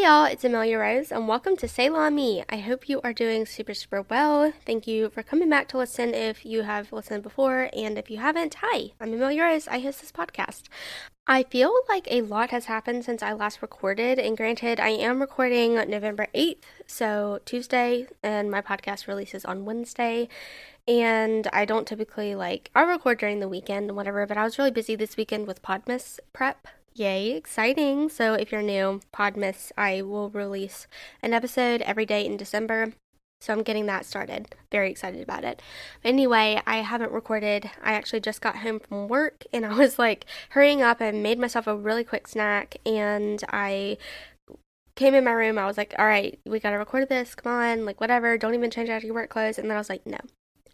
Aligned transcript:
Hey 0.00 0.06
y'all, 0.06 0.24
it's 0.24 0.44
Amelia 0.44 0.78
Rose, 0.78 1.12
and 1.12 1.28
welcome 1.28 1.58
to 1.58 1.68
Say 1.68 1.90
La 1.90 2.08
Me. 2.08 2.42
I 2.48 2.56
hope 2.56 2.88
you 2.88 3.02
are 3.02 3.12
doing 3.12 3.44
super, 3.44 3.74
super 3.74 4.00
well. 4.00 4.50
Thank 4.64 4.86
you 4.86 5.10
for 5.10 5.22
coming 5.22 5.50
back 5.50 5.68
to 5.68 5.76
listen 5.76 6.14
if 6.14 6.46
you 6.46 6.62
have 6.62 6.90
listened 6.90 7.22
before, 7.22 7.68
and 7.76 7.98
if 7.98 8.10
you 8.10 8.16
haven't, 8.16 8.56
hi, 8.62 8.92
I'm 8.98 9.12
Amelia 9.12 9.42
Rose. 9.42 9.68
I 9.68 9.80
host 9.80 10.00
this 10.00 10.10
podcast. 10.10 10.62
I 11.26 11.42
feel 11.42 11.70
like 11.86 12.08
a 12.10 12.22
lot 12.22 12.48
has 12.48 12.64
happened 12.64 13.04
since 13.04 13.22
I 13.22 13.34
last 13.34 13.60
recorded, 13.60 14.18
and 14.18 14.38
granted, 14.38 14.80
I 14.80 14.88
am 14.88 15.20
recording 15.20 15.74
November 15.74 16.28
8th, 16.34 16.62
so 16.86 17.40
Tuesday, 17.44 18.06
and 18.22 18.50
my 18.50 18.62
podcast 18.62 19.06
releases 19.06 19.44
on 19.44 19.66
Wednesday. 19.66 20.30
And 20.88 21.46
I 21.52 21.66
don't 21.66 21.86
typically 21.86 22.34
like, 22.34 22.70
I 22.74 22.84
record 22.84 23.18
during 23.18 23.40
the 23.40 23.50
weekend 23.50 23.90
and 23.90 23.96
whatever, 23.96 24.26
but 24.26 24.38
I 24.38 24.44
was 24.44 24.56
really 24.56 24.70
busy 24.70 24.96
this 24.96 25.18
weekend 25.18 25.46
with 25.46 25.60
Podmas 25.60 26.20
prep 26.32 26.66
Yay, 27.00 27.30
exciting. 27.30 28.10
So 28.10 28.34
if 28.34 28.52
you're 28.52 28.60
new, 28.60 29.00
Podmas, 29.10 29.72
I 29.74 30.02
will 30.02 30.28
release 30.28 30.86
an 31.22 31.32
episode 31.32 31.80
every 31.80 32.04
day 32.04 32.26
in 32.26 32.36
December. 32.36 32.92
So 33.40 33.54
I'm 33.54 33.62
getting 33.62 33.86
that 33.86 34.04
started. 34.04 34.54
Very 34.70 34.90
excited 34.90 35.22
about 35.22 35.42
it. 35.42 35.62
But 36.02 36.10
anyway, 36.10 36.60
I 36.66 36.82
haven't 36.82 37.10
recorded. 37.10 37.70
I 37.82 37.94
actually 37.94 38.20
just 38.20 38.42
got 38.42 38.56
home 38.56 38.80
from 38.80 39.08
work 39.08 39.46
and 39.54 39.64
I 39.64 39.72
was 39.72 39.98
like 39.98 40.26
hurrying 40.50 40.82
up 40.82 41.00
and 41.00 41.22
made 41.22 41.38
myself 41.38 41.66
a 41.66 41.74
really 41.74 42.04
quick 42.04 42.28
snack 42.28 42.76
and 42.84 43.42
I 43.48 43.96
came 44.94 45.14
in 45.14 45.24
my 45.24 45.30
room. 45.30 45.56
I 45.56 45.64
was 45.64 45.78
like, 45.78 45.94
all 45.98 46.04
right, 46.04 46.38
we 46.44 46.60
got 46.60 46.72
to 46.72 46.76
record 46.76 47.08
this. 47.08 47.34
Come 47.34 47.50
on, 47.50 47.86
like 47.86 47.98
whatever. 47.98 48.36
Don't 48.36 48.52
even 48.52 48.70
change 48.70 48.90
out 48.90 49.04
your 49.04 49.14
work 49.14 49.30
clothes. 49.30 49.58
And 49.58 49.70
then 49.70 49.76
I 49.78 49.80
was 49.80 49.88
like, 49.88 50.04
no, 50.04 50.18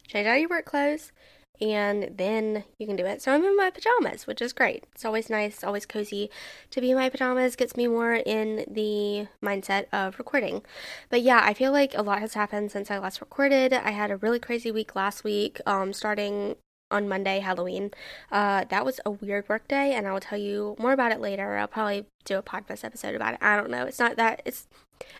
change 0.08 0.26
out 0.26 0.40
your 0.40 0.50
work 0.50 0.64
clothes 0.64 1.12
and 1.60 2.14
then 2.16 2.64
you 2.78 2.86
can 2.86 2.96
do 2.96 3.06
it. 3.06 3.22
So 3.22 3.32
I'm 3.32 3.44
in 3.44 3.56
my 3.56 3.70
pajamas, 3.70 4.26
which 4.26 4.42
is 4.42 4.52
great. 4.52 4.84
It's 4.92 5.04
always 5.04 5.30
nice, 5.30 5.62
always 5.64 5.86
cozy 5.86 6.30
to 6.70 6.80
be 6.80 6.90
in 6.90 6.96
my 6.96 7.08
pajamas, 7.08 7.56
gets 7.56 7.76
me 7.76 7.86
more 7.86 8.14
in 8.14 8.64
the 8.68 9.28
mindset 9.42 9.86
of 9.92 10.18
recording. 10.18 10.62
But 11.10 11.22
yeah, 11.22 11.40
I 11.42 11.54
feel 11.54 11.72
like 11.72 11.96
a 11.96 12.02
lot 12.02 12.20
has 12.20 12.34
happened 12.34 12.70
since 12.70 12.90
I 12.90 12.98
last 12.98 13.20
recorded. 13.20 13.72
I 13.72 13.90
had 13.90 14.10
a 14.10 14.16
really 14.16 14.38
crazy 14.38 14.70
week 14.70 14.94
last 14.94 15.24
week, 15.24 15.60
um, 15.66 15.92
starting 15.92 16.56
on 16.90 17.08
Monday, 17.08 17.40
Halloween. 17.40 17.90
Uh, 18.30 18.64
that 18.64 18.84
was 18.84 19.00
a 19.04 19.10
weird 19.10 19.48
work 19.48 19.66
day, 19.68 19.94
and 19.94 20.06
I 20.06 20.12
will 20.12 20.20
tell 20.20 20.38
you 20.38 20.76
more 20.78 20.92
about 20.92 21.12
it 21.12 21.20
later. 21.20 21.56
I'll 21.56 21.66
probably 21.66 22.06
do 22.24 22.38
a 22.38 22.42
podcast 22.42 22.84
episode 22.84 23.14
about 23.14 23.34
it. 23.34 23.40
I 23.42 23.56
don't 23.56 23.70
know. 23.70 23.84
It's 23.84 23.98
not 23.98 24.16
that 24.16 24.42
it's 24.44 24.68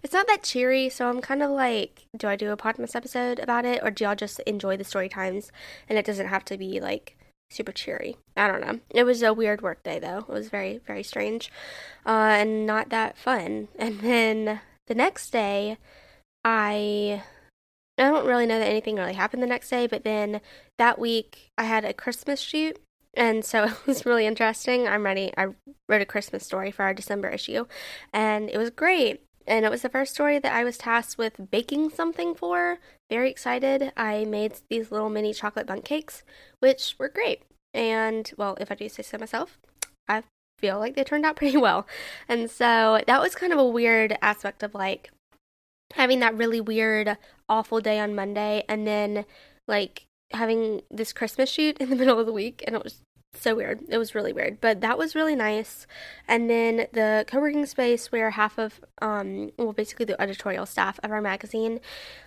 it's 0.03 0.13
not 0.13 0.27
that 0.27 0.43
cheery, 0.43 0.89
so 0.89 1.09
I'm 1.09 1.21
kind 1.21 1.43
of 1.43 1.51
like, 1.51 2.07
do 2.17 2.29
I 2.29 2.37
do 2.37 2.53
a 2.53 2.57
podcast 2.57 2.95
episode 2.95 3.39
about 3.39 3.65
it, 3.65 3.81
or 3.83 3.91
do 3.91 4.05
y'all 4.05 4.15
just 4.15 4.41
enjoy 4.41 4.77
the 4.77 4.85
story 4.85 5.09
times 5.09 5.51
and 5.89 5.99
it 5.99 6.07
doesn't 6.07 6.29
have 6.29 6.45
to 6.47 6.57
be 6.57 6.81
like 6.81 7.17
super 7.51 7.73
cheery? 7.73 8.17
I 8.37 8.49
don't 8.49 8.61
know. 8.61 8.81
It 8.91 9.05
was 9.05 9.23
a 9.23 9.33
weird 9.33 9.63
work 9.63 9.83
day 9.83 9.99
though. 9.99 10.19
It 10.19 10.29
was 10.29 10.49
very 10.49 10.81
very 10.87 11.03
strange, 11.03 11.51
uh, 12.05 12.37
and 12.39 12.67
not 12.67 12.91
that 12.91 13.19
fun. 13.19 13.69
And 13.79 14.01
then 14.01 14.61
the 14.87 14.95
next 14.95 15.31
day, 15.31 15.79
I 16.45 17.23
I 17.99 18.03
don't 18.03 18.27
really 18.27 18.47
know 18.47 18.59
that 18.59 18.69
anything 18.69 18.97
really 18.97 19.15
happened 19.15 19.43
the 19.43 19.47
next 19.47 19.71
day, 19.71 19.87
but 19.87 20.05
then 20.05 20.41
that 20.79 20.99
week 20.99 21.51
I 21.57 21.65
had 21.65 21.85
a 21.85 21.95
Christmas 21.95 22.41
shoot. 22.41 22.79
And 23.15 23.45
so 23.45 23.65
it 23.65 23.87
was 23.87 24.07
really 24.07 24.27
interesting. 24.27 24.87
I'm 24.87 25.05
ready. 25.05 25.33
I 25.37 25.49
wrote 25.89 26.03
a 26.03 26.07
Christmas 26.07 26.45
story 26.45 26.71
for 26.71 26.85
our 26.85 26.95
December 26.95 27.29
issue, 27.29 27.67
and 28.13 28.51
it 28.51 28.59
was 28.59 28.71
great. 28.71 29.23
And 29.47 29.65
it 29.65 29.71
was 29.71 29.83
the 29.83 29.89
first 29.89 30.15
story 30.15 30.39
that 30.39 30.53
I 30.53 30.65
was 30.65 30.77
tasked 30.77 31.19
with 31.19 31.51
baking 31.51 31.91
something 31.91 32.35
for. 32.35 32.79
Very 33.09 33.31
excited. 33.31 33.93
I 33.97 34.25
made 34.25 34.55
these 34.69 34.91
little 34.91 35.09
mini 35.09 35.33
chocolate 35.33 35.67
bundt 35.67 35.85
cakes, 35.85 36.25
which 36.61 36.97
were 36.99 37.09
great. 37.09 37.43
And, 37.73 38.31
well, 38.37 38.57
if 38.61 38.73
I 38.73 38.75
do 38.75 38.89
say 38.89 39.03
so 39.03 39.19
myself, 39.19 39.59
I 40.09 40.23
feel 40.59 40.79
like 40.79 40.97
they 40.97 41.05
turned 41.05 41.25
out 41.25 41.37
pretty 41.37 41.57
well. 41.57 41.87
And 42.29 42.51
so 42.51 43.01
that 43.07 43.21
was 43.21 43.35
kind 43.35 43.53
of 43.53 43.59
a 43.59 43.67
weird 43.67 44.19
aspect 44.21 44.63
of 44.63 44.75
like 44.75 45.11
having 45.95 46.21
that 46.21 46.37
really 46.37 46.61
weird, 46.61 47.17
awful 47.49 47.81
day 47.81 48.01
on 48.01 48.15
Monday, 48.15 48.65
and 48.69 48.87
then 48.87 49.25
like 49.69 50.05
having 50.33 50.83
this 50.91 51.13
Christmas 51.13 51.51
shoot 51.51 51.79
in 51.81 51.91
the 51.91 51.97
middle 51.97 52.19
of 52.19 52.27
the 52.27 52.33
week, 52.33 52.65
and 52.67 52.75
it 52.75 52.83
was 52.83 53.01
so 53.41 53.55
weird. 53.55 53.81
It 53.89 53.99
was 53.99 54.15
really 54.15 54.33
weird, 54.33 54.61
but 54.61 54.81
that 54.81 54.99
was 54.99 55.15
really 55.15 55.37
nice. 55.37 55.87
And 56.29 56.49
then 56.51 56.87
the 56.93 57.25
co-working 57.27 57.67
space 57.67 58.13
where 58.13 58.31
half 58.31 58.59
of, 58.59 58.81
um, 59.01 59.53
well, 59.57 59.73
basically 59.73 60.05
the 60.07 60.21
editorial 60.21 60.67
staff 60.67 60.99
of 61.03 61.11
our 61.11 61.21
magazine, 61.21 61.81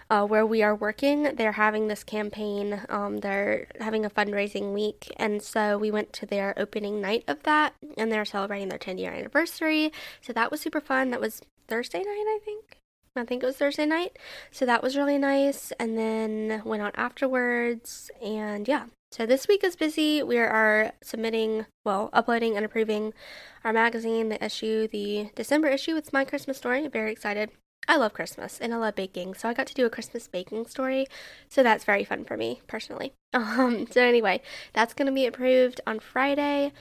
uh, 0.09 0.25
where 0.25 0.45
we 0.45 0.63
are 0.63 0.75
working, 0.75 1.35
they're 1.35 1.53
having 1.53 1.87
this 1.87 2.03
campaign. 2.03 2.81
Um, 2.89 3.17
they're 3.17 3.67
having 3.79 4.05
a 4.05 4.09
fundraising 4.09 4.73
week, 4.73 5.11
and 5.17 5.41
so 5.41 5.77
we 5.77 5.91
went 5.91 6.13
to 6.13 6.25
their 6.25 6.53
opening 6.57 7.01
night 7.01 7.23
of 7.27 7.43
that, 7.43 7.73
and 7.97 8.11
they're 8.11 8.25
celebrating 8.25 8.69
their 8.69 8.79
10 8.79 8.97
year 8.97 9.11
anniversary. 9.11 9.91
So 10.21 10.33
that 10.33 10.51
was 10.51 10.61
super 10.61 10.81
fun. 10.81 11.11
That 11.11 11.21
was 11.21 11.41
Thursday 11.67 11.99
night, 11.99 12.25
I 12.27 12.39
think. 12.43 12.79
I 13.15 13.25
think 13.25 13.43
it 13.43 13.45
was 13.45 13.57
Thursday 13.57 13.85
night. 13.85 14.17
So 14.51 14.65
that 14.65 14.83
was 14.83 14.95
really 14.95 15.17
nice. 15.17 15.71
And 15.79 15.97
then 15.97 16.61
went 16.65 16.81
out 16.81 16.93
afterwards. 16.95 18.11
And 18.21 18.67
yeah. 18.67 18.85
So 19.11 19.25
this 19.25 19.47
week 19.47 19.63
is 19.63 19.75
busy. 19.75 20.21
We 20.21 20.37
are 20.37 20.91
submitting, 21.01 21.65
well, 21.83 22.11
uploading 22.13 22.55
and 22.55 22.63
approving 22.63 23.13
our 23.63 23.73
magazine, 23.73 24.29
the 24.29 24.43
issue, 24.43 24.87
the 24.87 25.31
December 25.33 25.67
issue. 25.67 25.95
It's 25.95 26.13
my 26.13 26.23
Christmas 26.23 26.57
story. 26.57 26.87
Very 26.87 27.11
excited. 27.11 27.49
I 27.87 27.95
love 27.95 28.13
Christmas 28.13 28.59
and 28.59 28.71
I 28.71 28.77
love 28.77 28.93
baking. 28.93 29.33
So 29.33 29.49
I 29.49 29.55
got 29.55 29.65
to 29.65 29.73
do 29.73 29.87
a 29.87 29.89
Christmas 29.89 30.27
baking 30.27 30.67
story. 30.67 31.07
So 31.47 31.63
that's 31.63 31.85
very 31.85 32.03
fun 32.03 32.23
for 32.23 32.37
me 32.37 32.61
personally. 32.67 33.13
Um, 33.31 33.85
so 33.91 34.01
anyway, 34.01 34.41
that's 34.73 34.95
going 34.95 35.05
to 35.05 35.11
be 35.11 35.27
approved 35.27 35.81
on 35.85 35.99
Friday. 35.99 36.71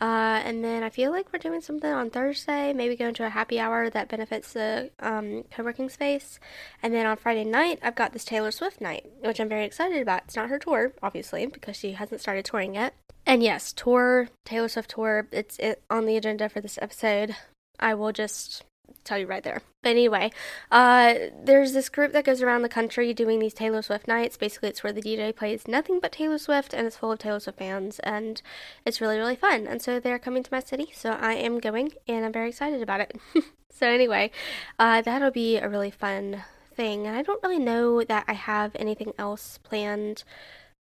Uh, 0.00 0.42
and 0.44 0.62
then 0.62 0.82
I 0.82 0.90
feel 0.90 1.10
like 1.10 1.32
we're 1.32 1.38
doing 1.38 1.60
something 1.60 1.90
on 1.90 2.10
Thursday, 2.10 2.72
maybe 2.72 2.96
going 2.96 3.14
to 3.14 3.26
a 3.26 3.30
happy 3.30 3.58
hour 3.58 3.88
that 3.88 4.08
benefits 4.08 4.52
the 4.52 4.90
um, 5.00 5.44
co 5.50 5.62
working 5.62 5.88
space. 5.88 6.38
And 6.82 6.92
then 6.92 7.06
on 7.06 7.16
Friday 7.16 7.44
night, 7.44 7.78
I've 7.82 7.94
got 7.94 8.12
this 8.12 8.24
Taylor 8.24 8.50
Swift 8.50 8.80
night, 8.80 9.06
which 9.20 9.40
I'm 9.40 9.48
very 9.48 9.64
excited 9.64 10.02
about. 10.02 10.22
It's 10.24 10.36
not 10.36 10.50
her 10.50 10.58
tour, 10.58 10.92
obviously, 11.02 11.46
because 11.46 11.76
she 11.76 11.92
hasn't 11.92 12.20
started 12.20 12.44
touring 12.44 12.74
yet. 12.74 12.94
And 13.24 13.42
yes, 13.42 13.72
tour, 13.72 14.28
Taylor 14.44 14.68
Swift 14.68 14.90
tour, 14.90 15.28
it's 15.32 15.58
it, 15.58 15.82
on 15.88 16.06
the 16.06 16.16
agenda 16.16 16.48
for 16.48 16.60
this 16.60 16.78
episode. 16.80 17.34
I 17.80 17.94
will 17.94 18.12
just 18.12 18.64
tell 19.04 19.18
you 19.18 19.26
right 19.26 19.42
there. 19.42 19.62
But 19.82 19.90
anyway, 19.90 20.32
uh, 20.70 21.14
there's 21.42 21.72
this 21.72 21.88
group 21.88 22.12
that 22.12 22.24
goes 22.24 22.42
around 22.42 22.62
the 22.62 22.68
country 22.68 23.14
doing 23.14 23.38
these 23.38 23.54
Taylor 23.54 23.82
Swift 23.82 24.08
nights. 24.08 24.36
Basically, 24.36 24.68
it's 24.68 24.82
where 24.82 24.92
the 24.92 25.02
DJ 25.02 25.34
plays 25.34 25.68
nothing 25.68 26.00
but 26.00 26.12
Taylor 26.12 26.38
Swift 26.38 26.74
and 26.74 26.86
it's 26.86 26.96
full 26.96 27.12
of 27.12 27.18
Taylor 27.18 27.40
Swift 27.40 27.58
fans, 27.58 27.98
and 28.00 28.42
it's 28.84 29.00
really, 29.00 29.16
really 29.16 29.36
fun. 29.36 29.66
And 29.66 29.80
so 29.80 30.00
they're 30.00 30.18
coming 30.18 30.42
to 30.42 30.52
my 30.52 30.60
city, 30.60 30.90
so 30.92 31.10
I 31.10 31.34
am 31.34 31.60
going, 31.60 31.92
and 32.08 32.24
I'm 32.24 32.32
very 32.32 32.48
excited 32.48 32.82
about 32.82 33.00
it. 33.00 33.18
so, 33.70 33.86
anyway, 33.86 34.30
uh, 34.78 35.02
that'll 35.02 35.30
be 35.30 35.56
a 35.56 35.68
really 35.68 35.90
fun 35.90 36.42
thing. 36.74 37.06
And 37.06 37.16
I 37.16 37.22
don't 37.22 37.42
really 37.42 37.58
know 37.58 38.02
that 38.02 38.24
I 38.28 38.34
have 38.34 38.72
anything 38.74 39.12
else 39.18 39.58
planned 39.62 40.24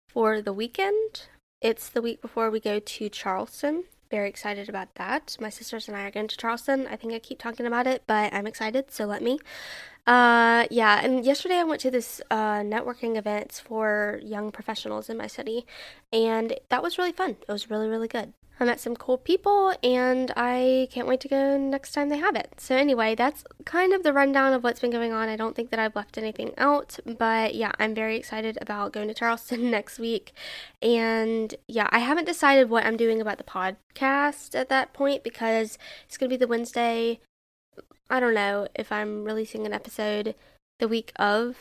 for 0.10 0.42
the 0.42 0.54
weekend. 0.54 1.28
It's 1.62 1.90
the 1.90 2.02
week 2.02 2.22
before 2.22 2.50
we 2.50 2.60
go 2.60 2.80
to 2.80 3.10
Charleston 3.10 3.86
very 4.10 4.30
excited 4.30 4.70
about 4.70 4.96
that. 4.96 5.38
My 5.40 5.50
sisters 5.50 5.88
and 5.88 5.98
I 5.98 6.04
are 6.04 6.12
going 6.12 6.28
to 6.28 6.38
Charleston. 6.38 6.88
I 6.88 6.96
think 6.96 7.14
I 7.14 7.20
keep 7.20 7.40
talking 7.40 7.66
about 7.66 7.88
it, 7.88 8.04
but 8.08 8.34
I'm 8.34 8.48
excited, 8.48 8.92
so 8.92 9.06
let 9.06 9.22
me. 9.22 9.40
Uh, 10.08 10.68
yeah, 10.70 11.04
and 11.04 11.26
yesterday 11.26 11.56
I 11.56 11.64
went 11.64 11.82
to 11.82 11.92
this 11.92 12.22
uh, 12.30 12.60
networking 12.60 13.18
event 13.18 13.62
for 13.66 14.20
young 14.24 14.52
professionals 14.52 15.10
in 15.10 15.18
my 15.18 15.28
city, 15.28 15.66
and 16.14 16.56
that 16.70 16.84
was 16.84 16.98
really 16.98 17.12
fun. 17.12 17.32
It 17.48 17.52
was 17.52 17.72
really, 17.72 17.88
really 17.88 18.08
good. 18.08 18.34
I 18.60 18.64
met 18.66 18.80
some 18.80 18.96
cool 18.96 19.18
people 19.18 19.74
and 19.84 20.32
I 20.38 20.88
can't 20.92 21.08
wait 21.08 21.20
to 21.22 21.28
go 21.28 21.58
next 21.58 21.92
time 21.92 22.10
they 22.10 22.18
have 22.18 22.36
it. 22.36 22.54
So, 22.58 22.76
anyway, 22.76 23.14
that's 23.14 23.44
kind 23.66 23.94
of 23.94 24.04
the 24.04 24.14
rundown 24.14 24.54
of 24.54 24.64
what's 24.64 24.80
been 24.80 24.92
going 24.92 25.12
on. 25.12 25.28
I 25.28 25.36
don't 25.36 25.56
think 25.56 25.72
that 25.72 25.80
I've 25.80 25.96
left 25.96 26.18
anything 26.18 26.54
out, 26.58 26.98
but 27.06 27.56
yeah, 27.56 27.74
I'm 27.80 27.94
very 27.94 28.16
excited 28.16 28.58
about 28.62 28.94
going 28.94 29.10
to 29.10 29.14
Charleston 29.14 29.70
next 29.72 30.00
week. 30.00 30.34
And 30.82 31.54
yeah, 31.68 31.90
I 31.92 32.00
haven't 32.00 32.26
decided 32.26 32.70
what 32.70 32.86
I'm 32.86 32.98
doing 32.98 33.20
about 33.20 33.38
the 33.38 33.44
podcast 33.44 34.56
at 34.56 34.70
that 34.70 34.94
point 34.94 35.24
because 35.24 35.78
it's 36.06 36.18
going 36.18 36.30
to 36.30 36.34
be 36.34 36.40
the 36.40 36.48
Wednesday. 36.48 37.20
I 38.10 38.20
don't 38.20 38.36
know 38.36 38.68
if 38.76 38.92
I'm 38.92 39.26
releasing 39.26 39.66
an 39.66 39.74
episode 39.74 40.36
the 40.80 40.88
week 40.88 41.12
of 41.18 41.58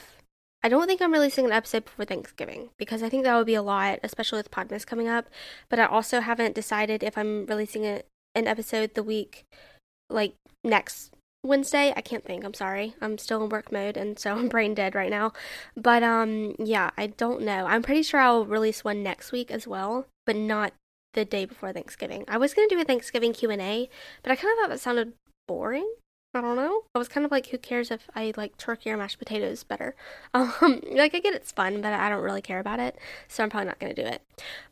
I 0.64 0.70
don't 0.70 0.86
think 0.86 1.02
I'm 1.02 1.12
releasing 1.12 1.44
an 1.44 1.52
episode 1.52 1.84
before 1.84 2.06
Thanksgiving 2.06 2.70
because 2.78 3.02
I 3.02 3.10
think 3.10 3.24
that 3.24 3.36
would 3.36 3.46
be 3.46 3.54
a 3.54 3.62
lot, 3.62 4.00
especially 4.02 4.38
with 4.38 4.50
Podmas 4.50 4.86
coming 4.86 5.08
up. 5.08 5.26
But 5.68 5.78
I 5.78 5.84
also 5.84 6.20
haven't 6.20 6.54
decided 6.54 7.02
if 7.02 7.18
I'm 7.18 7.44
releasing 7.44 7.84
a, 7.84 8.00
an 8.34 8.46
episode 8.46 8.94
the 8.94 9.02
week 9.02 9.44
like 10.08 10.32
next 10.64 11.10
Wednesday. 11.42 11.92
I 11.94 12.00
can't 12.00 12.24
think. 12.24 12.44
I'm 12.44 12.54
sorry. 12.54 12.94
I'm 13.02 13.18
still 13.18 13.44
in 13.44 13.50
work 13.50 13.72
mode 13.72 13.98
and 13.98 14.18
so 14.18 14.32
I'm 14.38 14.48
brain 14.48 14.74
dead 14.74 14.94
right 14.94 15.10
now. 15.10 15.34
But 15.76 16.02
um 16.02 16.54
yeah, 16.58 16.90
I 16.96 17.08
don't 17.08 17.42
know. 17.42 17.66
I'm 17.66 17.82
pretty 17.82 18.02
sure 18.02 18.20
I'll 18.20 18.46
release 18.46 18.82
one 18.82 19.02
next 19.02 19.32
week 19.32 19.50
as 19.50 19.68
well, 19.68 20.06
but 20.24 20.34
not 20.34 20.72
the 21.12 21.26
day 21.26 21.44
before 21.44 21.74
Thanksgiving. 21.74 22.24
I 22.26 22.38
was 22.38 22.54
going 22.54 22.68
to 22.68 22.74
do 22.74 22.80
a 22.80 22.84
Thanksgiving 22.84 23.34
Q&A, 23.34 23.88
but 24.22 24.32
I 24.32 24.36
kind 24.36 24.50
of 24.52 24.58
thought 24.58 24.70
that 24.70 24.80
sounded 24.80 25.12
boring. 25.46 25.88
I 26.34 26.40
don't 26.40 26.56
know. 26.56 26.82
I 26.94 26.98
was 26.98 27.08
kind 27.08 27.24
of 27.24 27.30
like, 27.30 27.46
who 27.46 27.58
cares 27.58 27.90
if 27.90 28.10
I 28.14 28.32
like 28.36 28.56
turkey 28.56 28.90
or 28.90 28.96
mashed 28.96 29.18
potatoes 29.18 29.62
better? 29.62 29.94
Um, 30.34 30.80
like 30.90 31.14
I 31.14 31.20
get 31.20 31.34
it's 31.34 31.52
fun, 31.52 31.80
but 31.80 31.92
I 31.92 32.08
don't 32.08 32.22
really 32.22 32.42
care 32.42 32.58
about 32.58 32.80
it, 32.80 32.96
so 33.28 33.42
I'm 33.42 33.50
probably 33.50 33.66
not 33.68 33.78
gonna 33.78 33.94
do 33.94 34.02
it. 34.02 34.22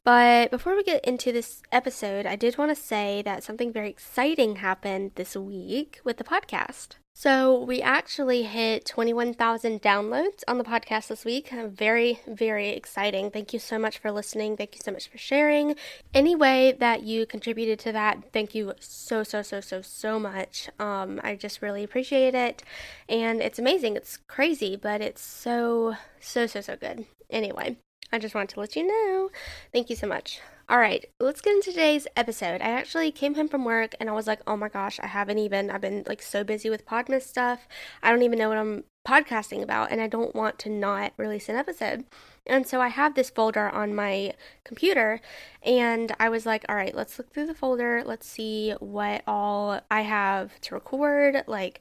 But 0.02 0.50
before 0.50 0.74
we 0.74 0.82
get 0.82 1.04
into 1.04 1.30
this 1.30 1.62
episode, 1.70 2.26
I 2.26 2.34
did 2.34 2.58
want 2.58 2.70
to 2.70 2.82
say 2.82 3.22
that 3.22 3.44
something 3.44 3.72
very 3.72 3.88
exciting 3.88 4.56
happened 4.56 5.12
this 5.14 5.36
week 5.36 6.00
with 6.02 6.16
the 6.16 6.24
podcast. 6.24 6.96
So, 7.14 7.62
we 7.62 7.82
actually 7.82 8.44
hit 8.44 8.86
21,000 8.86 9.82
downloads 9.82 10.42
on 10.48 10.56
the 10.56 10.64
podcast 10.64 11.08
this 11.08 11.26
week. 11.26 11.50
Very, 11.50 12.20
very 12.26 12.70
exciting. 12.70 13.30
Thank 13.30 13.52
you 13.52 13.58
so 13.58 13.78
much 13.78 13.98
for 13.98 14.10
listening. 14.10 14.56
Thank 14.56 14.74
you 14.74 14.80
so 14.82 14.92
much 14.92 15.08
for 15.08 15.18
sharing. 15.18 15.76
Any 16.14 16.34
way 16.34 16.72
that 16.72 17.02
you 17.02 17.26
contributed 17.26 17.78
to 17.80 17.92
that, 17.92 18.32
thank 18.32 18.54
you 18.54 18.72
so, 18.80 19.24
so, 19.24 19.42
so, 19.42 19.60
so, 19.60 19.82
so 19.82 20.18
much. 20.18 20.70
Um, 20.78 21.20
I 21.22 21.36
just 21.36 21.60
really 21.60 21.84
appreciate 21.84 22.34
it. 22.34 22.62
And 23.10 23.42
it's 23.42 23.58
amazing. 23.58 23.96
It's 23.96 24.16
crazy, 24.16 24.76
but 24.76 25.02
it's 25.02 25.22
so, 25.22 25.96
so, 26.18 26.46
so, 26.46 26.62
so 26.62 26.76
good. 26.76 27.04
Anyway, 27.28 27.76
I 28.10 28.18
just 28.18 28.34
wanted 28.34 28.50
to 28.54 28.60
let 28.60 28.74
you 28.74 28.86
know. 28.86 29.30
Thank 29.70 29.90
you 29.90 29.96
so 29.96 30.06
much. 30.06 30.40
All 30.68 30.78
right, 30.78 31.04
let's 31.18 31.40
get 31.40 31.54
into 31.54 31.72
today's 31.72 32.06
episode. 32.16 32.62
I 32.62 32.70
actually 32.70 33.10
came 33.10 33.34
home 33.34 33.48
from 33.48 33.64
work 33.64 33.94
and 33.98 34.08
I 34.08 34.12
was 34.12 34.28
like, 34.28 34.40
oh 34.46 34.56
my 34.56 34.68
gosh, 34.68 35.00
I 35.00 35.08
haven't 35.08 35.38
even, 35.38 35.70
I've 35.70 35.80
been 35.80 36.04
like 36.06 36.22
so 36.22 36.44
busy 36.44 36.70
with 36.70 36.86
Podmas 36.86 37.22
stuff. 37.22 37.66
I 38.02 38.10
don't 38.10 38.22
even 38.22 38.38
know 38.38 38.48
what 38.48 38.58
I'm 38.58 38.84
podcasting 39.06 39.60
about 39.62 39.90
and 39.90 40.00
I 40.00 40.06
don't 40.06 40.36
want 40.36 40.60
to 40.60 40.70
not 40.70 41.14
release 41.16 41.48
an 41.48 41.56
episode. 41.56 42.04
And 42.46 42.66
so 42.66 42.80
I 42.80 42.88
have 42.88 43.14
this 43.14 43.28
folder 43.28 43.68
on 43.68 43.94
my 43.94 44.34
computer 44.64 45.20
and 45.64 46.14
I 46.20 46.28
was 46.28 46.46
like, 46.46 46.64
all 46.68 46.76
right, 46.76 46.94
let's 46.94 47.18
look 47.18 47.32
through 47.32 47.46
the 47.46 47.54
folder. 47.54 48.02
Let's 48.06 48.26
see 48.26 48.72
what 48.78 49.22
all 49.26 49.80
I 49.90 50.02
have 50.02 50.60
to 50.62 50.74
record. 50.74 51.42
Like, 51.48 51.80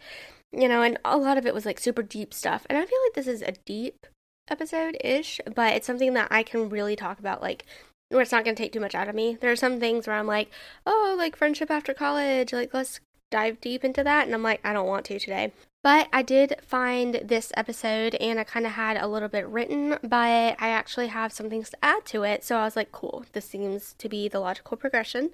you 0.51 0.67
know, 0.67 0.81
and 0.81 0.97
a 1.05 1.17
lot 1.17 1.37
of 1.37 1.45
it 1.45 1.53
was 1.53 1.67
like 1.67 1.79
super 1.79 2.03
deep 2.03 2.33
stuff. 2.33 2.65
And 2.67 2.79
I 2.79 2.85
feel 2.85 2.99
like 3.05 3.13
this 3.13 3.27
is 3.27 3.43
a 3.43 3.53
deep 3.63 4.07
episode 4.49 4.97
ish, 5.01 5.39
but 5.55 5.75
it's 5.75 5.87
something 5.87 6.13
that 6.15 6.29
I 6.31 6.41
can 6.43 6.67
really 6.67 6.95
talk 6.95 7.19
about, 7.19 7.41
like, 7.41 7.65
where 8.11 8.21
it's 8.21 8.31
not 8.31 8.43
going 8.43 8.55
to 8.55 8.61
take 8.61 8.73
too 8.73 8.79
much 8.79 8.95
out 8.95 9.07
of 9.07 9.15
me. 9.15 9.37
There 9.39 9.51
are 9.51 9.55
some 9.55 9.79
things 9.79 10.05
where 10.05 10.15
I'm 10.15 10.27
like, 10.27 10.49
oh, 10.85 11.15
like 11.17 11.35
friendship 11.35 11.71
after 11.71 11.93
college, 11.93 12.53
like, 12.53 12.73
let's 12.73 12.99
dive 13.29 13.61
deep 13.61 13.83
into 13.83 14.03
that. 14.03 14.25
And 14.25 14.35
I'm 14.35 14.43
like, 14.43 14.59
I 14.63 14.73
don't 14.73 14.87
want 14.87 15.05
to 15.05 15.19
today. 15.19 15.51
But 15.83 16.09
I 16.13 16.21
did 16.21 16.57
find 16.61 17.15
this 17.23 17.51
episode 17.57 18.13
and 18.15 18.39
I 18.39 18.43
kind 18.43 18.67
of 18.67 18.73
had 18.73 18.97
a 18.97 19.07
little 19.07 19.29
bit 19.29 19.47
written, 19.47 19.97
but 20.03 20.55
I 20.59 20.69
actually 20.69 21.07
have 21.07 21.33
some 21.33 21.49
things 21.49 21.71
to 21.71 21.77
add 21.83 22.05
to 22.07 22.21
it. 22.21 22.43
So 22.43 22.57
I 22.57 22.65
was 22.65 22.75
like, 22.75 22.91
cool, 22.91 23.25
this 23.33 23.45
seems 23.45 23.93
to 23.97 24.07
be 24.07 24.27
the 24.27 24.39
logical 24.39 24.77
progression. 24.77 25.31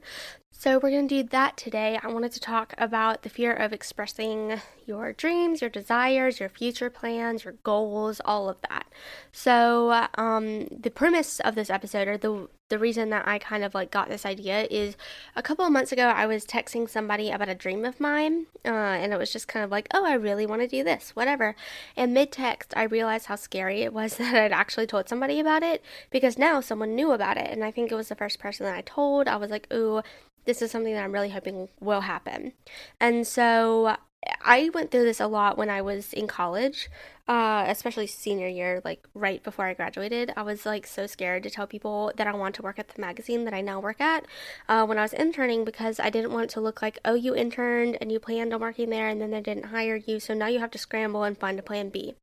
So 0.60 0.80
we're 0.80 0.90
going 0.90 1.08
to 1.08 1.22
do 1.22 1.30
that 1.30 1.56
today. 1.56 2.00
I 2.02 2.08
wanted 2.08 2.32
to 2.32 2.40
talk 2.40 2.74
about 2.80 3.22
the 3.22 3.30
fear 3.30 3.54
of 3.54 3.74
expressing 3.74 4.60
your 4.88 5.14
dreams, 5.14 5.62
your 5.62 5.70
desires, 5.70 6.40
your 6.40 6.50
future 6.50 6.90
plans, 6.90 7.44
your 7.44 7.54
goals, 7.62 8.20
all 8.26 8.50
of 8.50 8.58
that. 8.68 8.88
So 9.32 10.08
um, 10.16 10.66
the 10.66 10.90
premise 10.90 11.40
of 11.42 11.54
this 11.54 11.70
episode, 11.70 12.08
or 12.08 12.18
the 12.18 12.50
the 12.70 12.80
reason 12.80 13.12
that 13.12 13.26
I 13.26 13.38
kind 13.38 13.64
of 13.64 13.74
like 13.74 13.92
got 13.92 14.10
this 14.10 14.26
idea 14.26 14.68
is 14.70 14.98
a 15.38 15.42
couple 15.42 15.64
of 15.64 15.72
months 15.72 15.94
ago 15.94 16.04
I 16.04 16.26
was 16.26 16.44
texting 16.46 16.90
somebody 16.90 17.30
about 17.30 17.48
a 17.48 17.56
dream 17.56 17.86
of 17.86 18.00
mine, 18.00 18.48
uh, 18.66 18.70
and 18.70 19.14
it 19.14 19.20
was 19.20 19.32
just 19.32 19.48
kind 19.48 19.64
of 19.64 19.72
like, 19.72 19.88
oh, 19.94 20.06
I 20.06 20.16
really 20.16 20.46
want 20.46 20.64
to 20.64 20.68
do 20.68 20.84
this, 20.84 21.12
whatever. 21.12 21.56
And 21.96 22.14
mid 22.14 22.32
text, 22.32 22.74
I 22.76 22.84
realized 22.84 23.28
how 23.28 23.36
scary 23.36 23.84
it 23.84 23.94
was 23.94 24.16
that 24.18 24.34
I'd 24.34 24.52
actually 24.52 24.88
told 24.88 25.08
somebody 25.08 25.40
about 25.40 25.62
it 25.62 25.84
because 26.10 26.40
now 26.40 26.62
someone 26.62 26.96
knew 26.96 27.12
about 27.12 27.38
it, 27.38 27.52
and 27.52 27.64
I 27.64 27.70
think 27.70 27.92
it 27.92 27.96
was 27.96 28.10
the 28.10 28.16
first 28.16 28.40
person 28.40 28.66
that 28.66 28.76
I 28.76 28.82
told. 28.82 29.28
I 29.28 29.38
was 29.38 29.52
like, 29.52 29.72
ooh, 29.72 30.02
this 30.48 30.62
is 30.62 30.72
something 30.72 30.94
that 30.94 31.04
I'm 31.04 31.12
really 31.12 31.30
hoping 31.30 31.70
will 31.80 32.02
happen. 32.02 32.54
And 33.00 33.28
so 33.28 33.98
I 34.42 34.70
went 34.74 34.90
through 34.90 35.04
this 35.04 35.20
a 35.20 35.28
lot 35.28 35.58
when 35.58 35.70
I 35.70 35.82
was 35.82 36.14
in 36.14 36.26
college, 36.26 36.90
uh, 37.28 37.66
especially 37.68 38.08
senior 38.08 38.48
year, 38.48 38.82
like 38.84 39.06
right 39.14 39.44
before 39.44 39.66
I 39.66 39.74
graduated. 39.74 40.34
I 40.36 40.42
was 40.42 40.66
like 40.66 40.88
so 40.88 41.06
scared 41.06 41.44
to 41.44 41.50
tell 41.50 41.68
people 41.68 42.12
that 42.16 42.28
I 42.28 42.34
want 42.34 42.56
to 42.56 42.62
work 42.62 42.80
at 42.80 42.88
the 42.88 43.02
magazine 43.02 43.46
that 43.46 43.54
I 43.54 43.62
now 43.62 43.80
work 43.80 44.02
at 44.02 44.26
uh, 44.68 44.86
when 44.86 44.98
I 44.98 45.04
was 45.04 45.14
interning 45.14 45.66
because 45.66 46.00
I 46.00 46.10
didn't 46.10 46.32
want 46.32 46.46
it 46.46 46.50
to 46.52 46.62
look 46.62 46.82
like, 46.82 46.98
oh, 47.06 47.14
you 47.14 47.36
interned 47.36 47.98
and 48.02 48.12
you 48.12 48.20
planned 48.20 48.54
on 48.54 48.62
working 48.62 48.90
there 48.90 49.10
and 49.10 49.22
then 49.22 49.32
they 49.32 49.42
didn't 49.42 49.66
hire 49.66 49.98
you, 49.98 50.20
so 50.20 50.34
now 50.34 50.48
you 50.48 50.60
have 50.60 50.72
to 50.72 50.80
scramble 50.80 51.24
and 51.24 51.38
find 51.38 51.60
a 51.60 51.64
plan 51.64 51.90
B. 51.90 52.16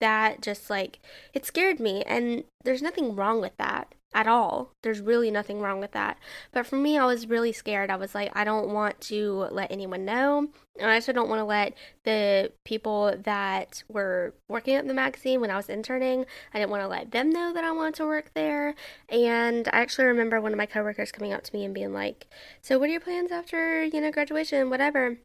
That 0.00 0.42
just 0.42 0.70
like, 0.70 0.98
it 1.34 1.44
scared 1.44 1.78
me, 1.78 2.02
and 2.04 2.44
there's 2.64 2.80
nothing 2.80 3.14
wrong 3.14 3.40
with 3.40 3.56
that 3.58 3.94
at 4.12 4.26
all. 4.26 4.72
There's 4.82 5.00
really 5.00 5.30
nothing 5.30 5.60
wrong 5.60 5.80
with 5.80 5.92
that. 5.92 6.18
But 6.52 6.66
for 6.66 6.76
me, 6.76 6.98
I 6.98 7.04
was 7.04 7.28
really 7.28 7.52
scared. 7.52 7.90
I 7.90 7.96
was 7.96 8.14
like, 8.14 8.30
I 8.34 8.44
don't 8.44 8.70
want 8.70 9.00
to 9.02 9.48
let 9.50 9.70
anyone 9.70 10.04
know. 10.04 10.48
And 10.78 10.90
I 10.90 10.94
also 10.94 11.12
don't 11.12 11.28
want 11.28 11.40
to 11.40 11.44
let 11.44 11.74
the 12.04 12.52
people 12.64 13.14
that 13.24 13.82
were 13.88 14.34
working 14.48 14.74
at 14.74 14.86
the 14.86 14.94
magazine 14.94 15.40
when 15.40 15.50
I 15.50 15.56
was 15.56 15.68
interning, 15.68 16.24
I 16.52 16.58
didn't 16.58 16.70
want 16.70 16.82
to 16.82 16.88
let 16.88 17.12
them 17.12 17.30
know 17.30 17.52
that 17.52 17.64
I 17.64 17.72
wanted 17.72 17.94
to 17.96 18.06
work 18.06 18.32
there. 18.34 18.74
And 19.08 19.68
I 19.68 19.80
actually 19.80 20.06
remember 20.06 20.40
one 20.40 20.52
of 20.52 20.58
my 20.58 20.66
coworkers 20.66 21.12
coming 21.12 21.32
up 21.32 21.42
to 21.44 21.54
me 21.54 21.64
and 21.64 21.74
being 21.74 21.92
like, 21.92 22.26
So, 22.62 22.78
what 22.78 22.88
are 22.88 22.92
your 22.92 23.00
plans 23.00 23.30
after, 23.30 23.84
you 23.84 24.00
know, 24.00 24.10
graduation, 24.10 24.70
whatever? 24.70 25.18